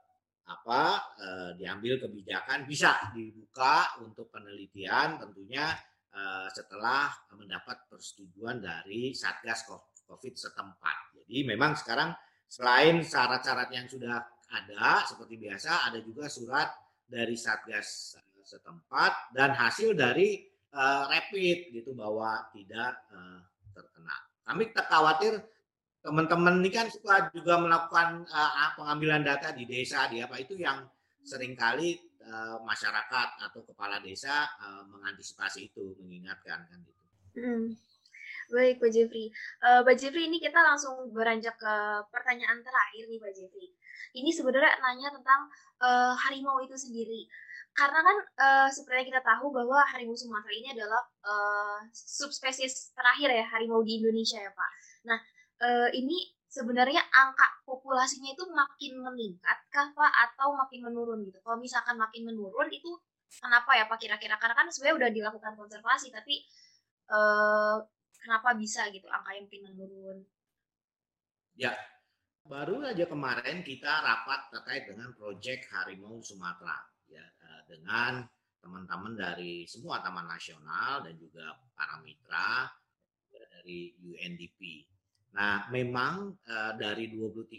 apa 0.45 0.83
eh, 1.17 1.51
diambil 1.57 1.97
kebijakan 2.05 2.69
bisa 2.69 3.13
dibuka 3.17 3.97
untuk 4.05 4.29
penelitian 4.29 5.17
tentunya 5.17 5.73
Eh, 6.15 6.49
setelah 6.55 7.11
mendapat 7.35 7.91
persetujuan 7.91 8.63
dari 8.63 9.11
Satgas 9.11 9.67
COVID 10.07 10.39
setempat. 10.39 11.11
Jadi 11.19 11.43
memang 11.43 11.75
sekarang 11.75 12.15
selain 12.47 13.03
syarat-syarat 13.03 13.67
yang 13.75 13.91
sudah 13.91 14.23
ada 14.47 15.03
seperti 15.11 15.43
biasa, 15.43 15.91
ada 15.91 15.99
juga 15.99 16.31
surat 16.31 16.71
dari 17.03 17.35
Satgas 17.35 18.15
eh, 18.15 18.47
setempat 18.47 19.35
dan 19.35 19.59
hasil 19.59 19.99
dari 19.99 20.39
uh, 20.71 21.11
rapid 21.11 21.75
gitu 21.83 21.97
bahwa 21.99 22.47
tidak 22.55 23.11
uh, 23.11 23.43
terkena. 23.75 24.17
Kami 24.47 24.71
tak 24.71 24.87
khawatir 24.89 25.43
teman-teman 26.05 26.61
ini 26.61 26.71
kan 26.71 26.87
suka 26.93 27.33
juga 27.33 27.59
melakukan 27.59 28.29
uh, 28.29 28.71
pengambilan 28.77 29.25
data 29.25 29.57
di 29.57 29.65
desa 29.65 30.05
di 30.13 30.21
apa 30.21 30.37
itu 30.37 30.55
yang 30.61 30.85
sering 31.25 31.57
kali 31.57 31.97
uh, 32.29 32.61
masyarakat 32.61 33.29
atau 33.41 33.61
kepala 33.65 33.99
desa 34.05 34.45
uh, 34.61 34.85
mengantisipasi 34.89 35.73
itu, 35.73 35.97
mengingatkan 36.05 36.69
kan 36.69 36.79
itu. 36.85 37.03
Hmm. 37.41 37.73
Baik, 38.53 38.77
Pak 38.77 38.91
Jeffrey. 38.93 39.33
Uh, 39.65 39.81
Pak 39.81 39.97
Jeffrey, 39.97 40.29
ini 40.29 40.37
kita 40.37 40.61
langsung 40.61 41.09
beranjak 41.17 41.57
ke 41.57 41.75
pertanyaan 42.13 42.61
terakhir 42.61 43.09
nih, 43.09 43.19
Pak 43.19 43.33
Jeffrey. 43.33 43.73
Ini 44.15 44.31
sebenarnya 44.31 44.79
nanya 44.85 45.09
tentang 45.17 45.49
uh, 45.81 46.13
harimau 46.15 46.61
itu 46.61 46.77
sendiri. 46.77 47.25
Karena 47.75 48.01
kan 48.07 48.17
uh, 48.39 48.69
seperti 48.71 49.11
kita 49.11 49.19
tahu 49.19 49.51
bahwa 49.51 49.83
harimau 49.91 50.15
Sumatera 50.15 50.55
ini 50.55 50.71
adalah 50.79 51.03
uh, 51.27 51.83
subspesies 51.91 52.95
terakhir 52.95 53.35
ya 53.35 53.45
harimau 53.51 53.83
di 53.83 53.99
Indonesia 53.99 54.39
ya, 54.39 54.55
Pak. 54.55 54.71
Nah, 55.11 55.19
uh, 55.59 55.89
ini 55.91 56.35
sebenarnya 56.55 57.03
angka 57.11 57.67
populasinya 57.67 58.31
itu 58.31 58.47
makin 58.47 59.03
meningkat 59.03 59.59
kah 59.75 59.91
Pak 59.91 60.13
atau 60.31 60.55
makin 60.55 60.87
menurun 60.87 61.27
gitu? 61.27 61.43
Kalau 61.43 61.59
misalkan 61.59 61.99
makin 61.99 62.31
menurun 62.31 62.71
itu 62.71 62.95
kenapa 63.43 63.75
ya 63.75 63.91
Pak 63.91 63.99
kira-kira? 63.99 64.39
Karena 64.39 64.55
kan 64.55 64.71
sebenarnya 64.71 64.97
udah 65.03 65.11
dilakukan 65.11 65.59
konservasi 65.59 66.15
tapi 66.15 66.47
eh, 67.11 67.77
kenapa 68.23 68.55
bisa 68.55 68.87
gitu 68.95 69.11
angka 69.11 69.35
yang 69.35 69.51
makin 69.51 69.63
menurun? 69.75 70.19
Ya, 71.59 71.75
baru 72.47 72.87
aja 72.87 73.03
kemarin 73.11 73.67
kita 73.67 73.91
rapat 73.91 74.55
terkait 74.55 74.87
dengan 74.87 75.11
proyek 75.19 75.67
Harimau 75.75 76.23
Sumatera 76.23 76.79
ya 77.11 77.25
eh, 77.25 77.44
dengan 77.67 78.25
teman-teman 78.61 79.13
dari 79.13 79.69
semua 79.69 80.01
taman 80.01 80.25
nasional 80.25 81.05
dan 81.05 81.15
juga 81.21 81.53
para 81.77 82.01
mitra 82.01 82.69
dari 83.29 83.93
UNDP 84.01 84.89
Nah, 85.35 85.67
memang 85.75 86.31
uh, 86.47 86.73
dari 86.79 87.11
23 87.11 87.51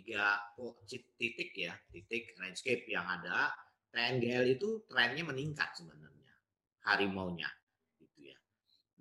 titik 1.20 1.52
ya, 1.52 1.76
titik 1.92 2.32
landscape 2.40 2.88
yang 2.88 3.04
ada, 3.04 3.52
TNGL 3.92 4.56
itu 4.56 4.88
trennya 4.88 5.28
meningkat 5.28 5.76
sebenarnya, 5.76 6.32
harimaunya 6.88 7.52
gitu 8.00 8.32
ya. 8.32 8.38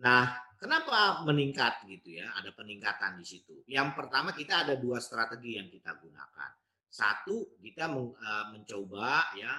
Nah, 0.02 0.26
kenapa 0.58 1.22
meningkat 1.22 1.86
gitu 1.86 2.18
ya? 2.18 2.34
Ada 2.34 2.50
peningkatan 2.50 3.22
di 3.22 3.26
situ. 3.26 3.62
Yang 3.70 3.94
pertama 3.94 4.34
kita 4.34 4.66
ada 4.66 4.74
dua 4.74 4.98
strategi 4.98 5.54
yang 5.54 5.70
kita 5.70 5.94
gunakan. 5.94 6.50
Satu, 6.90 7.58
kita 7.62 7.90
uh, 7.94 8.46
mencoba 8.50 9.38
ya 9.38 9.54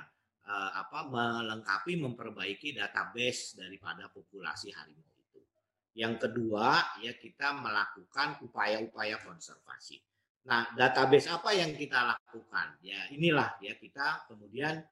uh, 0.46 0.72
apa 0.82 1.10
melengkapi 1.10 1.98
memperbaiki 1.98 2.78
database 2.78 3.58
daripada 3.60 4.10
populasi 4.10 4.72
harimau 4.74 5.16
yang 5.96 6.20
kedua, 6.20 7.00
ya 7.00 7.16
kita 7.16 7.56
melakukan 7.56 8.44
upaya-upaya 8.44 9.16
konservasi. 9.24 9.96
Nah, 10.46 10.76
database 10.76 11.32
apa 11.32 11.56
yang 11.56 11.72
kita 11.72 12.04
lakukan? 12.04 12.76
Ya, 12.84 13.08
inilah 13.16 13.56
ya 13.64 13.80
kita 13.80 14.28
kemudian 14.28 14.84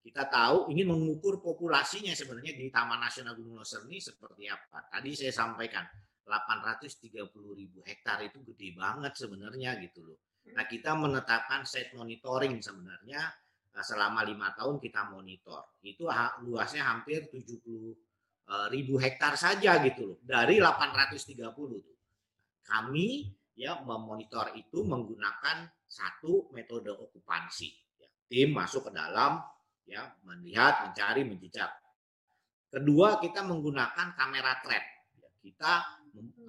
kita 0.00 0.30
tahu 0.30 0.70
ingin 0.70 0.94
mengukur 0.94 1.42
populasinya 1.42 2.14
sebenarnya 2.14 2.56
di 2.56 2.70
Taman 2.70 3.02
Nasional 3.02 3.34
Gunung 3.36 3.58
Loser 3.58 3.84
ini 3.90 3.98
seperti 3.98 4.46
apa. 4.46 4.86
Tadi 4.88 5.10
saya 5.18 5.34
sampaikan 5.34 5.84
830 6.24 7.26
ribu 7.58 7.82
hektar 7.82 8.22
itu 8.22 8.38
gede 8.54 8.78
banget 8.78 9.18
sebenarnya 9.18 9.82
gitu 9.82 10.14
loh. 10.14 10.18
Nah 10.54 10.64
kita 10.64 10.94
menetapkan 10.94 11.66
set 11.66 11.90
monitoring 11.92 12.62
sebenarnya 12.62 13.20
eh, 13.26 13.49
selama 13.82 14.24
lima 14.24 14.52
tahun 14.54 14.78
kita 14.78 15.10
monitor. 15.12 15.76
Itu 15.84 16.08
luasnya 16.44 16.84
hampir 16.86 17.28
70 17.28 17.96
Eh, 18.50 18.66
ribu 18.74 18.98
hektar 18.98 19.38
saja 19.38 19.78
gitu 19.78 20.10
loh 20.10 20.18
dari 20.26 20.58
830 20.58 21.54
tuh. 21.54 21.98
Kami 22.66 23.30
ya 23.54 23.78
memonitor 23.86 24.50
itu 24.58 24.82
menggunakan 24.82 25.70
satu 25.86 26.50
metode 26.50 26.90
okupansi. 26.90 27.70
Ya. 28.02 28.10
Tim 28.26 28.50
masuk 28.50 28.90
ke 28.90 28.92
dalam 28.98 29.38
ya 29.86 30.02
melihat, 30.26 30.90
mencari, 30.90 31.22
menjejak. 31.22 31.70
Kedua, 32.74 33.22
kita 33.22 33.46
menggunakan 33.46 34.18
kamera 34.18 34.58
trap. 34.66 34.84
Kita 35.38 35.72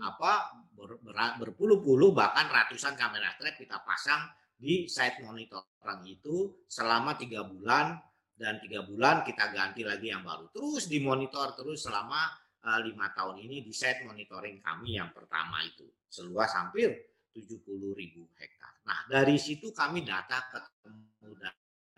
apa 0.01 0.57
ber, 0.73 0.97
ber, 1.05 1.13
berpuluh-puluh 1.37 2.17
bahkan 2.17 2.49
ratusan 2.49 2.97
kamera 2.97 3.37
trap 3.37 3.61
kita 3.61 3.77
pasang 3.85 4.25
di 4.61 4.85
site 4.85 5.25
monitoring 5.25 6.05
itu 6.05 6.61
selama 6.69 7.17
tiga 7.17 7.41
bulan 7.41 7.97
dan 8.37 8.61
tiga 8.61 8.85
bulan 8.85 9.25
kita 9.25 9.49
ganti 9.49 9.81
lagi 9.81 10.13
yang 10.13 10.21
baru. 10.21 10.53
Terus 10.53 10.85
dimonitor 10.85 11.57
terus 11.57 11.89
selama 11.89 12.29
uh, 12.61 12.79
lima 12.85 13.09
tahun 13.17 13.41
ini 13.41 13.65
di 13.65 13.73
site 13.73 14.05
monitoring 14.05 14.61
kami 14.61 15.01
yang 15.01 15.09
pertama 15.09 15.65
itu. 15.65 15.89
Seluas 16.05 16.53
hampir 16.53 16.93
70 17.33 17.65
ribu 17.97 18.29
hektar. 18.37 18.85
Nah 18.85 19.09
dari 19.09 19.41
situ 19.41 19.73
kami 19.73 20.05
data 20.05 20.45
ketemu 20.53 21.33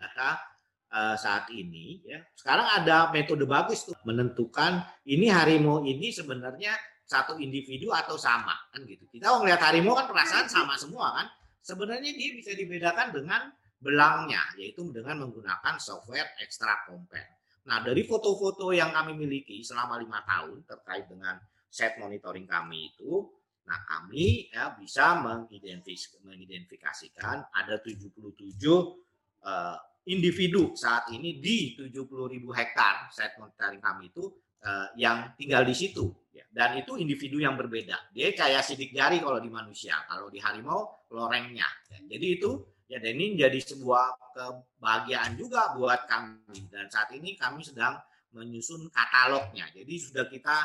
data 0.00 0.40
uh, 0.88 1.16
saat 1.20 1.52
ini 1.52 2.00
ya. 2.00 2.24
Sekarang 2.32 2.80
ada 2.80 3.12
metode 3.12 3.44
bagus 3.44 3.84
tuh 3.84 3.96
menentukan 4.08 4.80
ini 5.04 5.28
harimau 5.28 5.84
ini 5.84 6.08
sebenarnya 6.08 6.72
satu 7.04 7.36
individu 7.36 7.92
atau 7.92 8.16
sama 8.16 8.56
kan 8.72 8.80
gitu. 8.88 9.04
Kita 9.12 9.36
ngelihat 9.36 9.60
harimau 9.60 9.92
kan 9.92 10.08
perasaan 10.08 10.48
sama 10.48 10.80
semua 10.80 11.12
kan 11.12 11.28
sebenarnya 11.64 12.12
dia 12.12 12.36
bisa 12.36 12.52
dibedakan 12.52 13.16
dengan 13.16 13.48
belangnya, 13.80 14.44
yaitu 14.60 14.84
dengan 14.92 15.24
menggunakan 15.24 15.80
software 15.80 16.36
extra 16.44 16.84
compare. 16.84 17.40
Nah, 17.64 17.80
dari 17.80 18.04
foto-foto 18.04 18.76
yang 18.76 18.92
kami 18.92 19.16
miliki 19.16 19.64
selama 19.64 19.96
lima 19.96 20.20
tahun 20.28 20.68
terkait 20.68 21.08
dengan 21.08 21.40
set 21.72 21.96
monitoring 21.96 22.44
kami 22.44 22.92
itu, 22.92 23.24
nah 23.64 23.80
kami 23.88 24.52
ya 24.52 24.76
bisa 24.76 25.24
mengidentifikasikan 25.24 27.48
ada 27.48 27.80
77 27.80 28.60
uh, 28.68 29.80
individu 30.04 30.76
saat 30.76 31.08
ini 31.16 31.40
di 31.40 31.72
70 31.72 32.04
ribu 32.28 32.52
hektar 32.52 33.08
set 33.08 33.40
monitoring 33.40 33.80
kami 33.80 34.12
itu 34.12 34.28
uh, 34.60 34.92
yang 35.00 35.32
tinggal 35.40 35.64
di 35.64 35.72
situ. 35.72 36.12
Ya. 36.34 36.44
Dan 36.50 36.82
itu 36.82 36.98
individu 36.98 37.38
yang 37.38 37.54
berbeda. 37.54 38.10
Dia 38.10 38.34
kayak 38.34 38.66
sidik 38.66 38.90
jari 38.90 39.22
kalau 39.22 39.38
di 39.38 39.46
manusia, 39.46 39.94
kalau 40.10 40.26
di 40.26 40.42
harimau 40.42 41.06
lorengnya. 41.14 41.66
Ya. 41.94 41.98
Jadi 42.10 42.26
itu 42.42 42.50
ya 42.88 43.00
dan 43.00 43.16
ini 43.16 43.34
jadi 43.40 43.58
sebuah 43.58 44.34
kebahagiaan 44.36 45.40
juga 45.40 45.72
buat 45.76 46.04
kami 46.04 46.68
dan 46.68 46.86
saat 46.92 47.08
ini 47.16 47.34
kami 47.34 47.64
sedang 47.64 47.96
menyusun 48.34 48.90
katalognya 48.92 49.70
jadi 49.72 49.94
sudah 49.96 50.26
kita 50.28 50.56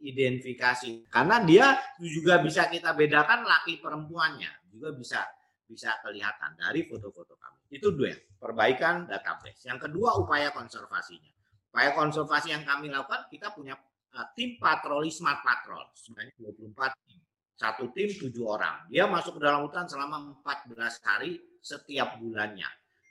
identifikasi 0.00 1.12
karena 1.12 1.36
dia 1.44 1.66
juga 2.00 2.40
bisa 2.40 2.66
kita 2.66 2.96
bedakan 2.96 3.44
laki 3.44 3.78
perempuannya 3.78 4.50
juga 4.72 4.96
bisa 4.96 5.20
bisa 5.68 6.00
kelihatan 6.02 6.58
dari 6.58 6.88
foto-foto 6.88 7.38
kami 7.38 7.60
itu 7.70 7.94
dua 7.94 8.18
perbaikan 8.40 9.06
database 9.06 9.70
yang 9.70 9.78
kedua 9.78 10.18
upaya 10.18 10.50
konservasinya 10.50 11.30
upaya 11.70 11.94
konservasi 11.94 12.50
yang 12.50 12.64
kami 12.66 12.90
lakukan 12.90 13.30
kita 13.30 13.54
punya 13.54 13.78
uh, 14.16 14.26
tim 14.34 14.56
patroli 14.58 15.10
smart 15.12 15.42
patrol 15.44 15.90
sebanyak 15.94 16.34
24 16.38 16.94
tim 17.06 17.20
satu 17.60 17.92
tim 17.92 18.08
tujuh 18.08 18.48
orang. 18.48 18.88
Dia 18.88 19.04
masuk 19.04 19.36
ke 19.36 19.40
dalam 19.44 19.68
hutan 19.68 19.84
selama 19.84 20.32
14 20.40 20.80
hari 21.04 21.36
setiap 21.60 22.16
bulannya. 22.16 22.64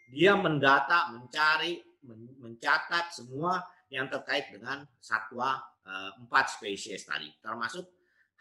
Dia 0.10 0.34
mendata, 0.34 1.14
mencari, 1.14 1.78
mencatat 2.42 3.14
semua 3.14 3.62
yang 3.94 4.10
terkait 4.10 4.50
dengan 4.50 4.82
satwa 4.98 5.62
eh, 5.86 6.12
empat 6.18 6.58
spesies 6.58 7.06
tadi, 7.06 7.30
termasuk 7.38 7.86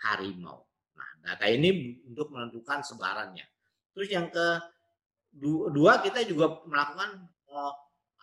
harimau. 0.09 0.65
Nah, 0.97 1.09
data 1.21 1.45
ini 1.45 2.01
untuk 2.09 2.33
menentukan 2.33 2.81
sebarannya. 2.81 3.45
Terus 3.93 4.09
yang 4.09 4.33
kedua 4.33 6.01
kita 6.01 6.25
juga 6.25 6.65
melakukan 6.65 7.21
eh, 7.53 7.75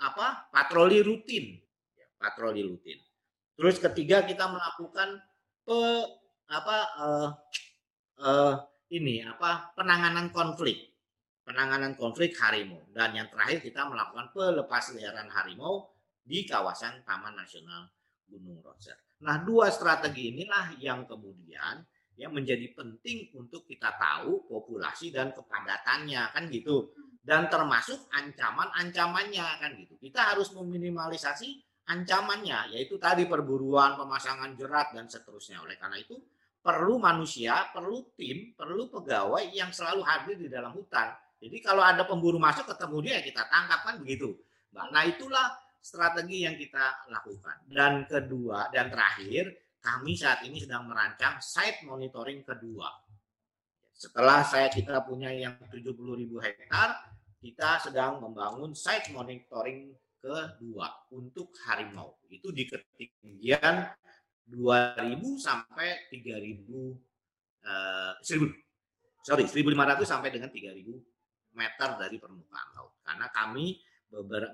apa 0.02 0.50
patroli 0.50 1.06
rutin, 1.06 1.54
patroli 2.18 2.66
rutin. 2.66 2.98
Terus 3.56 3.80
ketiga 3.80 4.28
kita 4.28 4.52
melakukan 4.52 5.20
pe, 5.64 5.80
apa 6.52 6.78
eh, 7.00 7.30
uh, 8.22 8.54
ini 8.92 9.26
apa 9.26 9.74
penanganan 9.74 10.30
konflik 10.30 10.96
penanganan 11.46 11.94
konflik 11.94 12.34
harimau 12.42 12.82
dan 12.90 13.14
yang 13.14 13.30
terakhir 13.30 13.62
kita 13.62 13.86
melakukan 13.86 14.34
pelepasliaran 14.34 15.30
harimau 15.30 15.94
di 16.26 16.42
kawasan 16.44 17.06
Taman 17.06 17.38
Nasional 17.38 17.86
Gunung 18.26 18.58
Roser. 18.66 18.98
Nah, 19.22 19.46
dua 19.46 19.70
strategi 19.70 20.34
inilah 20.34 20.74
yang 20.82 21.06
kemudian 21.06 21.86
yang 22.18 22.34
menjadi 22.34 22.74
penting 22.74 23.30
untuk 23.38 23.70
kita 23.70 23.94
tahu 23.94 24.50
populasi 24.50 25.14
dan 25.14 25.30
kepadatannya 25.38 26.34
kan 26.34 26.50
gitu. 26.50 26.90
Dan 27.26 27.50
termasuk 27.50 28.06
ancaman-ancamannya 28.14 29.48
kan 29.58 29.72
gitu. 29.82 29.98
Kita 29.98 30.34
harus 30.34 30.54
meminimalisasi 30.54 31.65
ancamannya 31.86 32.78
yaitu 32.78 32.98
tadi 32.98 33.30
perburuan, 33.30 33.98
pemasangan 33.98 34.54
jerat 34.58 34.94
dan 34.94 35.06
seterusnya. 35.06 35.62
Oleh 35.62 35.78
karena 35.78 36.02
itu 36.02 36.18
perlu 36.66 36.98
manusia, 36.98 37.70
perlu 37.70 38.10
tim, 38.18 38.58
perlu 38.58 38.90
pegawai 38.90 39.54
yang 39.54 39.70
selalu 39.70 40.02
hadir 40.02 40.36
di 40.42 40.50
dalam 40.50 40.74
hutan. 40.74 41.14
Jadi 41.38 41.58
kalau 41.62 41.86
ada 41.86 42.02
pemburu 42.10 42.42
masuk 42.42 42.66
ketemu 42.66 42.98
dia 43.06 43.22
kita 43.22 43.46
tangkap 43.46 43.86
kan 43.86 43.96
begitu. 44.02 44.34
Nah 44.74 45.06
itulah 45.06 45.54
strategi 45.78 46.42
yang 46.50 46.58
kita 46.58 47.06
lakukan. 47.14 47.70
Dan 47.70 48.10
kedua 48.10 48.74
dan 48.74 48.90
terakhir, 48.90 49.54
kami 49.78 50.18
saat 50.18 50.42
ini 50.42 50.58
sedang 50.58 50.90
merancang 50.90 51.38
site 51.38 51.86
monitoring 51.86 52.42
kedua. 52.42 52.90
Setelah 53.94 54.42
saya 54.42 54.68
kita 54.74 55.06
punya 55.06 55.30
yang 55.30 55.56
70 55.70 55.94
ribu 56.18 56.42
hektar, 56.42 57.14
kita 57.38 57.78
sedang 57.78 58.18
membangun 58.18 58.74
site 58.74 59.14
monitoring 59.14 59.94
kedua 60.26 60.88
untuk 61.14 61.54
harimau. 61.70 62.18
Itu 62.34 62.50
di 62.50 62.66
ketinggian 62.66 63.86
2000 64.50 65.22
sampai 65.38 66.10
3000 66.10 66.66
uh, 67.66 68.14
1000 68.22 69.26
sorry 69.26 69.50
1500 69.50 70.06
sampai 70.06 70.30
dengan 70.30 70.54
3000 70.54 70.86
meter 71.58 71.90
dari 71.98 72.18
permukaan 72.22 72.70
laut 72.78 73.02
karena 73.02 73.26
kami 73.34 73.82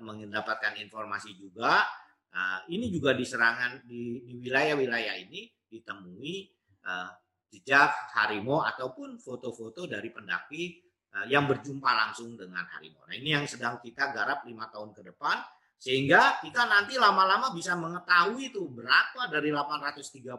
mendapatkan 0.00 0.80
informasi 0.80 1.36
juga 1.36 1.84
uh, 2.32 2.60
ini 2.72 2.88
juga 2.88 3.12
di 3.12 3.24
serangan 3.28 3.84
di, 3.84 4.24
wilayah-wilayah 4.40 5.14
ini 5.28 5.44
ditemui 5.68 6.34
uh, 6.88 7.12
jejak 7.52 7.92
harimau 8.16 8.64
ataupun 8.64 9.20
foto-foto 9.20 9.84
dari 9.84 10.08
pendaki 10.08 10.80
uh, 11.12 11.28
yang 11.28 11.44
berjumpa 11.44 11.84
langsung 11.84 12.32
dengan 12.32 12.64
harimau. 12.72 13.04
Nah 13.04 13.12
ini 13.12 13.36
yang 13.36 13.44
sedang 13.44 13.76
kita 13.76 14.08
garap 14.16 14.48
lima 14.48 14.72
tahun 14.72 14.96
ke 14.96 15.12
depan 15.12 15.36
sehingga 15.82 16.38
kita 16.38 16.62
nanti 16.70 16.94
lama-lama 16.94 17.50
bisa 17.50 17.74
mengetahui 17.74 18.54
itu 18.54 18.70
berapa 18.70 19.26
dari 19.26 19.50
830 19.50 20.30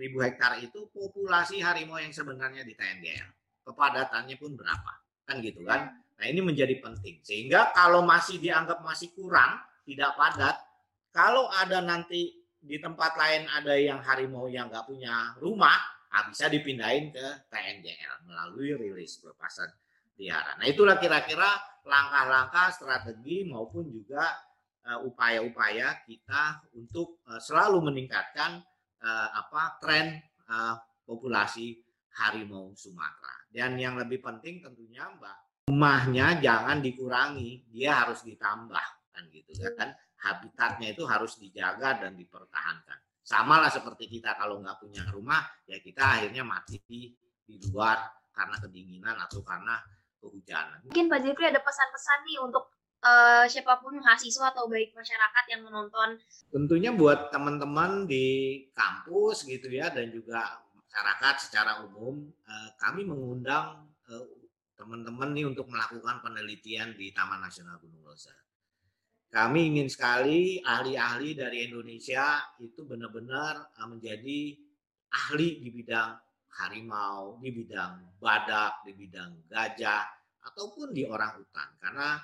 ribu 0.00 0.18
hektar 0.24 0.56
itu 0.64 0.88
populasi 0.96 1.60
harimau 1.60 2.00
yang 2.00 2.08
sebenarnya 2.08 2.64
di 2.64 2.72
TNGL. 2.72 3.28
Kepadatannya 3.68 4.32
pun 4.40 4.56
berapa. 4.56 4.92
Kan 5.28 5.44
gitu 5.44 5.60
kan. 5.60 6.00
Nah 6.16 6.24
ini 6.24 6.40
menjadi 6.40 6.72
penting. 6.80 7.20
Sehingga 7.20 7.76
kalau 7.76 8.00
masih 8.00 8.40
dianggap 8.40 8.80
masih 8.80 9.12
kurang, 9.12 9.60
tidak 9.84 10.16
padat, 10.16 10.56
kalau 11.12 11.52
ada 11.52 11.84
nanti 11.84 12.40
di 12.56 12.80
tempat 12.80 13.12
lain 13.12 13.44
ada 13.52 13.76
yang 13.76 14.00
harimau 14.00 14.48
yang 14.48 14.72
nggak 14.72 14.88
punya 14.88 15.36
rumah, 15.36 15.76
nah 16.08 16.32
bisa 16.32 16.48
dipindahin 16.48 17.12
ke 17.12 17.44
TNGL 17.52 18.24
melalui 18.24 18.72
rilis 18.72 19.20
pelepasan 19.20 19.68
liaran. 20.16 20.60
Nah 20.60 20.66
itulah 20.68 20.96
kira-kira 20.96 21.48
langkah-langkah 21.86 22.74
strategi 22.74 23.46
maupun 23.46 23.88
juga 23.92 24.26
Eh, 24.86 25.00
upaya-upaya 25.02 26.06
kita 26.06 26.62
untuk 26.78 27.18
uh, 27.26 27.42
selalu 27.42 27.90
meningkatkan 27.90 28.62
uh, 29.02 29.28
apa 29.34 29.82
tren 29.82 30.22
populasi 31.02 31.82
harimau 32.14 32.70
Sumatera. 32.78 33.50
Dan 33.50 33.74
yang 33.82 33.98
lebih 33.98 34.22
penting 34.22 34.62
tentunya 34.62 35.10
Mbak, 35.10 35.66
rumahnya 35.66 36.38
jangan 36.38 36.78
dikurangi, 36.78 37.66
dia 37.66 38.06
harus 38.06 38.22
ditambah 38.22 38.86
kan 39.10 39.26
gitu 39.34 39.58
kan. 39.74 39.90
Habitatnya 40.22 40.94
itu 40.94 41.02
harus 41.02 41.34
dijaga 41.34 42.06
dan 42.06 42.14
dipertahankan. 42.14 43.26
Sama 43.26 43.58
lah 43.58 43.74
seperti 43.74 44.06
kita 44.06 44.38
kalau 44.38 44.62
nggak 44.62 44.78
punya 44.78 45.02
rumah, 45.10 45.42
ya 45.66 45.82
kita 45.82 46.22
akhirnya 46.22 46.46
mati 46.46 46.78
di 46.86 47.58
luar 47.66 48.06
karena 48.30 48.54
kedinginan 48.62 49.18
atau 49.18 49.42
karena 49.42 49.82
kehujanan. 50.26 50.82
Mungkin 50.90 51.06
Pak 51.06 51.20
Jeffrey 51.22 51.46
ada 51.46 51.62
pesan-pesan 51.62 52.18
nih 52.26 52.38
untuk 52.42 52.64
uh, 53.06 53.44
siapa 53.46 53.78
pun 53.78 53.94
mahasiswa 54.02 54.50
atau 54.50 54.66
baik 54.66 54.90
masyarakat 54.92 55.44
yang 55.54 55.62
menonton. 55.62 56.18
Tentunya 56.50 56.90
buat 56.90 57.30
teman-teman 57.30 58.10
di 58.10 58.26
kampus 58.74 59.46
gitu 59.46 59.70
ya 59.70 59.94
dan 59.94 60.10
juga 60.10 60.66
masyarakat 60.74 61.34
secara 61.46 61.86
umum, 61.86 62.26
uh, 62.48 62.70
kami 62.82 63.06
mengundang 63.06 63.86
uh, 64.10 64.26
teman-teman 64.76 65.32
nih 65.32 65.46
untuk 65.48 65.70
melakukan 65.70 66.20
penelitian 66.20 66.92
di 66.98 67.14
Taman 67.14 67.40
Nasional 67.40 67.80
Gunung 67.80 68.04
Losa. 68.04 68.34
Kami 69.26 69.74
ingin 69.74 69.90
sekali 69.90 70.62
ahli-ahli 70.62 71.34
dari 71.34 71.66
Indonesia 71.68 72.40
itu 72.62 72.86
benar-benar 72.86 73.74
menjadi 73.84 74.54
ahli 75.12 75.60
di 75.60 75.70
bidang 75.74 76.14
harimau, 76.56 77.36
di 77.40 77.50
bidang 77.52 78.16
badak, 78.16 78.80
di 78.88 78.96
bidang 78.96 79.44
gajah, 79.50 80.08
ataupun 80.46 80.94
di 80.94 81.02
orang 81.02 81.42
hutan. 81.42 81.68
Karena 81.82 82.22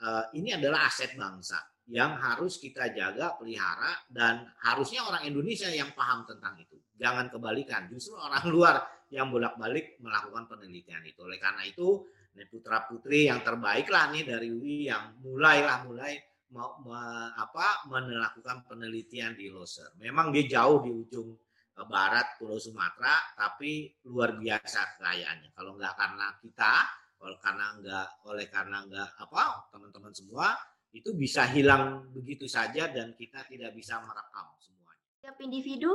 uh, 0.00 0.24
ini 0.34 0.56
adalah 0.56 0.88
aset 0.88 1.12
bangsa 1.14 1.60
yang 1.90 2.16
harus 2.22 2.62
kita 2.62 2.94
jaga, 2.94 3.34
pelihara, 3.34 4.06
dan 4.06 4.46
harusnya 4.62 5.02
orang 5.04 5.26
Indonesia 5.26 5.66
yang 5.68 5.90
paham 5.92 6.22
tentang 6.22 6.54
itu. 6.62 6.78
Jangan 6.94 7.28
kebalikan, 7.28 7.90
justru 7.90 8.14
orang 8.14 8.46
luar 8.54 8.76
yang 9.10 9.28
bolak-balik 9.28 9.98
melakukan 9.98 10.46
penelitian 10.46 11.02
itu. 11.02 11.26
Oleh 11.26 11.42
karena 11.42 11.66
itu, 11.66 12.06
putra 12.46 12.86
putri 12.86 13.26
yang 13.28 13.42
terbaik 13.42 13.90
lah 13.90 14.08
nih 14.14 14.24
dari 14.24 14.48
UI 14.48 14.88
yang 14.88 15.18
mulailah 15.20 15.84
mulai 15.84 16.16
mau 16.50 16.78
me, 16.82 17.30
apa 17.36 17.86
melakukan 17.90 18.66
penelitian 18.66 19.34
di 19.38 19.50
Loser. 19.50 19.94
Memang 19.98 20.34
dia 20.34 20.46
jauh 20.46 20.82
di 20.82 20.90
ujung 20.90 21.30
eh, 21.78 21.86
barat 21.86 22.38
Pulau 22.38 22.58
Sumatera, 22.58 23.34
tapi 23.38 23.90
luar 24.06 24.38
biasa 24.38 24.98
kekayaannya. 24.98 25.50
Kalau 25.54 25.78
nggak 25.78 25.94
karena 25.94 26.26
kita, 26.42 26.74
oleh 27.20 27.38
karena 27.40 27.66
nggak 27.76 28.06
oleh 28.24 28.46
karena 28.48 28.78
nggak 28.88 29.08
apa 29.20 29.68
teman-teman 29.68 30.12
semua 30.16 30.56
itu 30.90 31.14
bisa 31.14 31.46
hilang 31.46 32.08
begitu 32.10 32.50
saja 32.50 32.90
dan 32.90 33.14
kita 33.14 33.46
tidak 33.46 33.76
bisa 33.76 34.00
merekam 34.02 34.50
semuanya. 34.58 35.06
Setiap 35.22 35.38
individu 35.44 35.92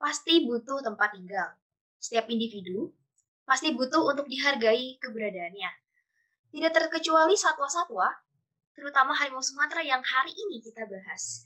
pasti 0.00 0.46
butuh 0.46 0.80
tempat 0.80 1.12
tinggal. 1.12 1.48
Setiap 1.98 2.30
individu 2.30 2.94
pasti 3.44 3.74
butuh 3.74 4.08
untuk 4.08 4.24
dihargai 4.30 4.96
keberadaannya. 5.02 5.70
Tidak 6.48 6.72
terkecuali 6.72 7.36
satwa-satwa, 7.36 8.08
terutama 8.72 9.12
harimau 9.12 9.44
Sumatera 9.44 9.84
yang 9.84 10.00
hari 10.00 10.32
ini 10.32 10.64
kita 10.64 10.88
bahas. 10.88 11.44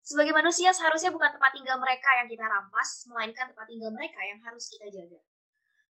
Sebagai 0.00 0.32
manusia 0.32 0.72
seharusnya 0.72 1.12
bukan 1.12 1.28
tempat 1.36 1.52
tinggal 1.52 1.76
mereka 1.76 2.08
yang 2.24 2.28
kita 2.32 2.48
rampas, 2.48 3.04
melainkan 3.04 3.52
tempat 3.52 3.68
tinggal 3.68 3.92
mereka 3.92 4.20
yang 4.24 4.40
harus 4.48 4.64
kita 4.72 4.88
jaga. 4.88 5.20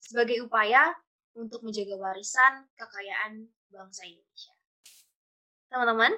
Sebagai 0.03 0.43
upaya 0.43 0.91
untuk 1.33 1.65
menjaga 1.65 1.97
warisan 1.97 2.69
kekayaan 2.77 3.49
bangsa 3.73 4.05
Indonesia. 4.05 4.53
Teman-teman, 5.73 6.13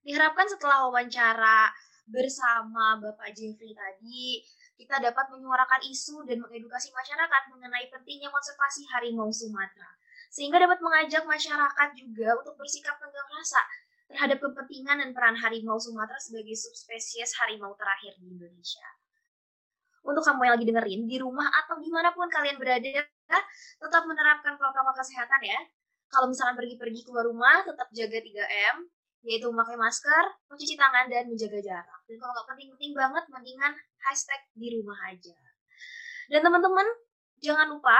Diharapkan 0.00 0.48
setelah 0.48 0.88
wawancara 0.88 1.68
bersama 2.08 2.96
Bapak 2.96 3.36
Jeffrey 3.36 3.76
tadi, 3.76 4.40
kita 4.80 4.96
dapat 4.96 5.28
menyuarakan 5.28 5.84
isu 5.92 6.24
dan 6.24 6.40
mengedukasi 6.40 6.88
masyarakat 6.88 7.42
mengenai 7.52 7.92
pentingnya 7.92 8.32
konservasi 8.32 8.88
harimau 8.96 9.28
Sumatera. 9.28 9.92
Sehingga 10.32 10.56
dapat 10.56 10.80
mengajak 10.80 11.28
masyarakat 11.28 11.88
juga 12.00 12.32
untuk 12.40 12.56
bersikap 12.56 12.96
tenggang 12.96 13.28
rasa 13.28 13.60
terhadap 14.08 14.40
kepentingan 14.40 15.04
dan 15.04 15.10
peran 15.12 15.36
harimau 15.36 15.76
Sumatera 15.76 16.16
sebagai 16.16 16.56
subspesies 16.56 17.36
harimau 17.44 17.76
terakhir 17.76 18.16
di 18.24 18.32
Indonesia. 18.32 18.88
Untuk 20.00 20.24
kamu 20.24 20.48
yang 20.48 20.54
lagi 20.56 20.64
dengerin, 20.64 21.00
di 21.04 21.16
rumah 21.20 21.44
atau 21.60 21.76
di 21.76 21.92
mana 21.92 22.08
pun 22.16 22.24
kalian 22.32 22.56
berada, 22.56 23.04
tetap 23.78 24.02
menerapkan 24.08 24.56
protokol 24.56 24.94
kesehatan 24.96 25.40
ya. 25.44 25.60
Kalau 26.10 26.26
misalkan 26.26 26.58
pergi-pergi 26.58 27.06
keluar 27.06 27.28
rumah, 27.30 27.62
tetap 27.62 27.86
jaga 27.94 28.18
3M, 28.18 28.76
yaitu 29.22 29.46
memakai 29.52 29.78
masker, 29.78 30.24
mencuci 30.50 30.74
tangan, 30.74 31.06
dan 31.06 31.30
menjaga 31.30 31.60
jarak. 31.62 32.00
Dan 32.08 32.16
kalau 32.18 32.32
nggak 32.34 32.48
penting-penting 32.50 32.92
banget, 32.96 33.24
mendingan 33.30 33.72
hashtag 34.08 34.42
di 34.56 34.68
rumah 34.74 34.98
aja. 35.06 35.36
Dan 36.30 36.40
teman-teman, 36.42 36.86
jangan 37.38 37.70
lupa 37.70 37.98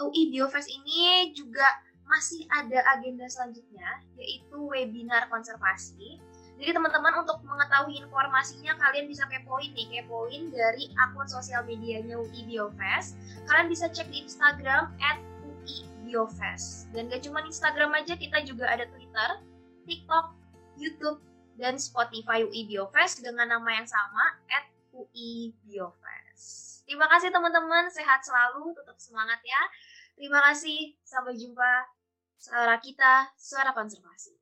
UI 0.00 0.32
Biofest 0.32 0.68
ini 0.68 1.32
juga 1.36 1.64
masih 2.08 2.42
ada 2.50 2.82
agenda 2.98 3.28
selanjutnya, 3.30 4.02
yaitu 4.18 4.58
webinar 4.66 5.30
konservasi. 5.30 6.18
Jadi 6.60 6.76
teman-teman 6.76 7.24
untuk 7.24 7.40
mengetahui 7.40 8.04
informasinya 8.04 8.76
kalian 8.76 9.08
bisa 9.08 9.24
kepoin 9.32 9.72
nih, 9.72 9.88
kepoin 10.04 10.52
dari 10.52 10.92
akun 11.08 11.24
sosial 11.24 11.64
medianya 11.64 12.20
UI 12.20 12.44
Biofest. 12.44 13.16
Kalian 13.48 13.72
bisa 13.72 13.88
cek 13.88 14.12
di 14.12 14.28
Instagram 14.28 14.92
at 15.00 15.16
UI 15.40 15.88
Biofest. 16.04 16.92
Dan 16.92 17.08
gak 17.08 17.24
cuma 17.24 17.40
Instagram 17.48 17.96
aja, 17.96 18.12
kita 18.12 18.44
juga 18.44 18.68
ada 18.68 18.84
Twitter, 18.92 19.30
TikTok, 19.88 20.36
YouTube, 20.76 21.24
dan 21.56 21.80
Spotify 21.80 22.44
UI 22.44 22.68
Biofest 22.68 23.24
dengan 23.24 23.48
nama 23.48 23.80
yang 23.80 23.88
sama, 23.88 24.36
at 24.52 24.68
UI 24.92 25.56
Biofest. 25.64 26.84
Terima 26.84 27.08
kasih 27.08 27.32
teman-teman, 27.32 27.88
sehat 27.88 28.20
selalu, 28.20 28.76
tetap 28.76 29.00
semangat 29.00 29.40
ya. 29.40 29.62
Terima 30.12 30.44
kasih, 30.52 30.92
sampai 31.08 31.40
jumpa. 31.40 31.88
Suara 32.40 32.76
kita, 32.80 33.32
suara 33.36 33.72
konservasi. 33.72 34.39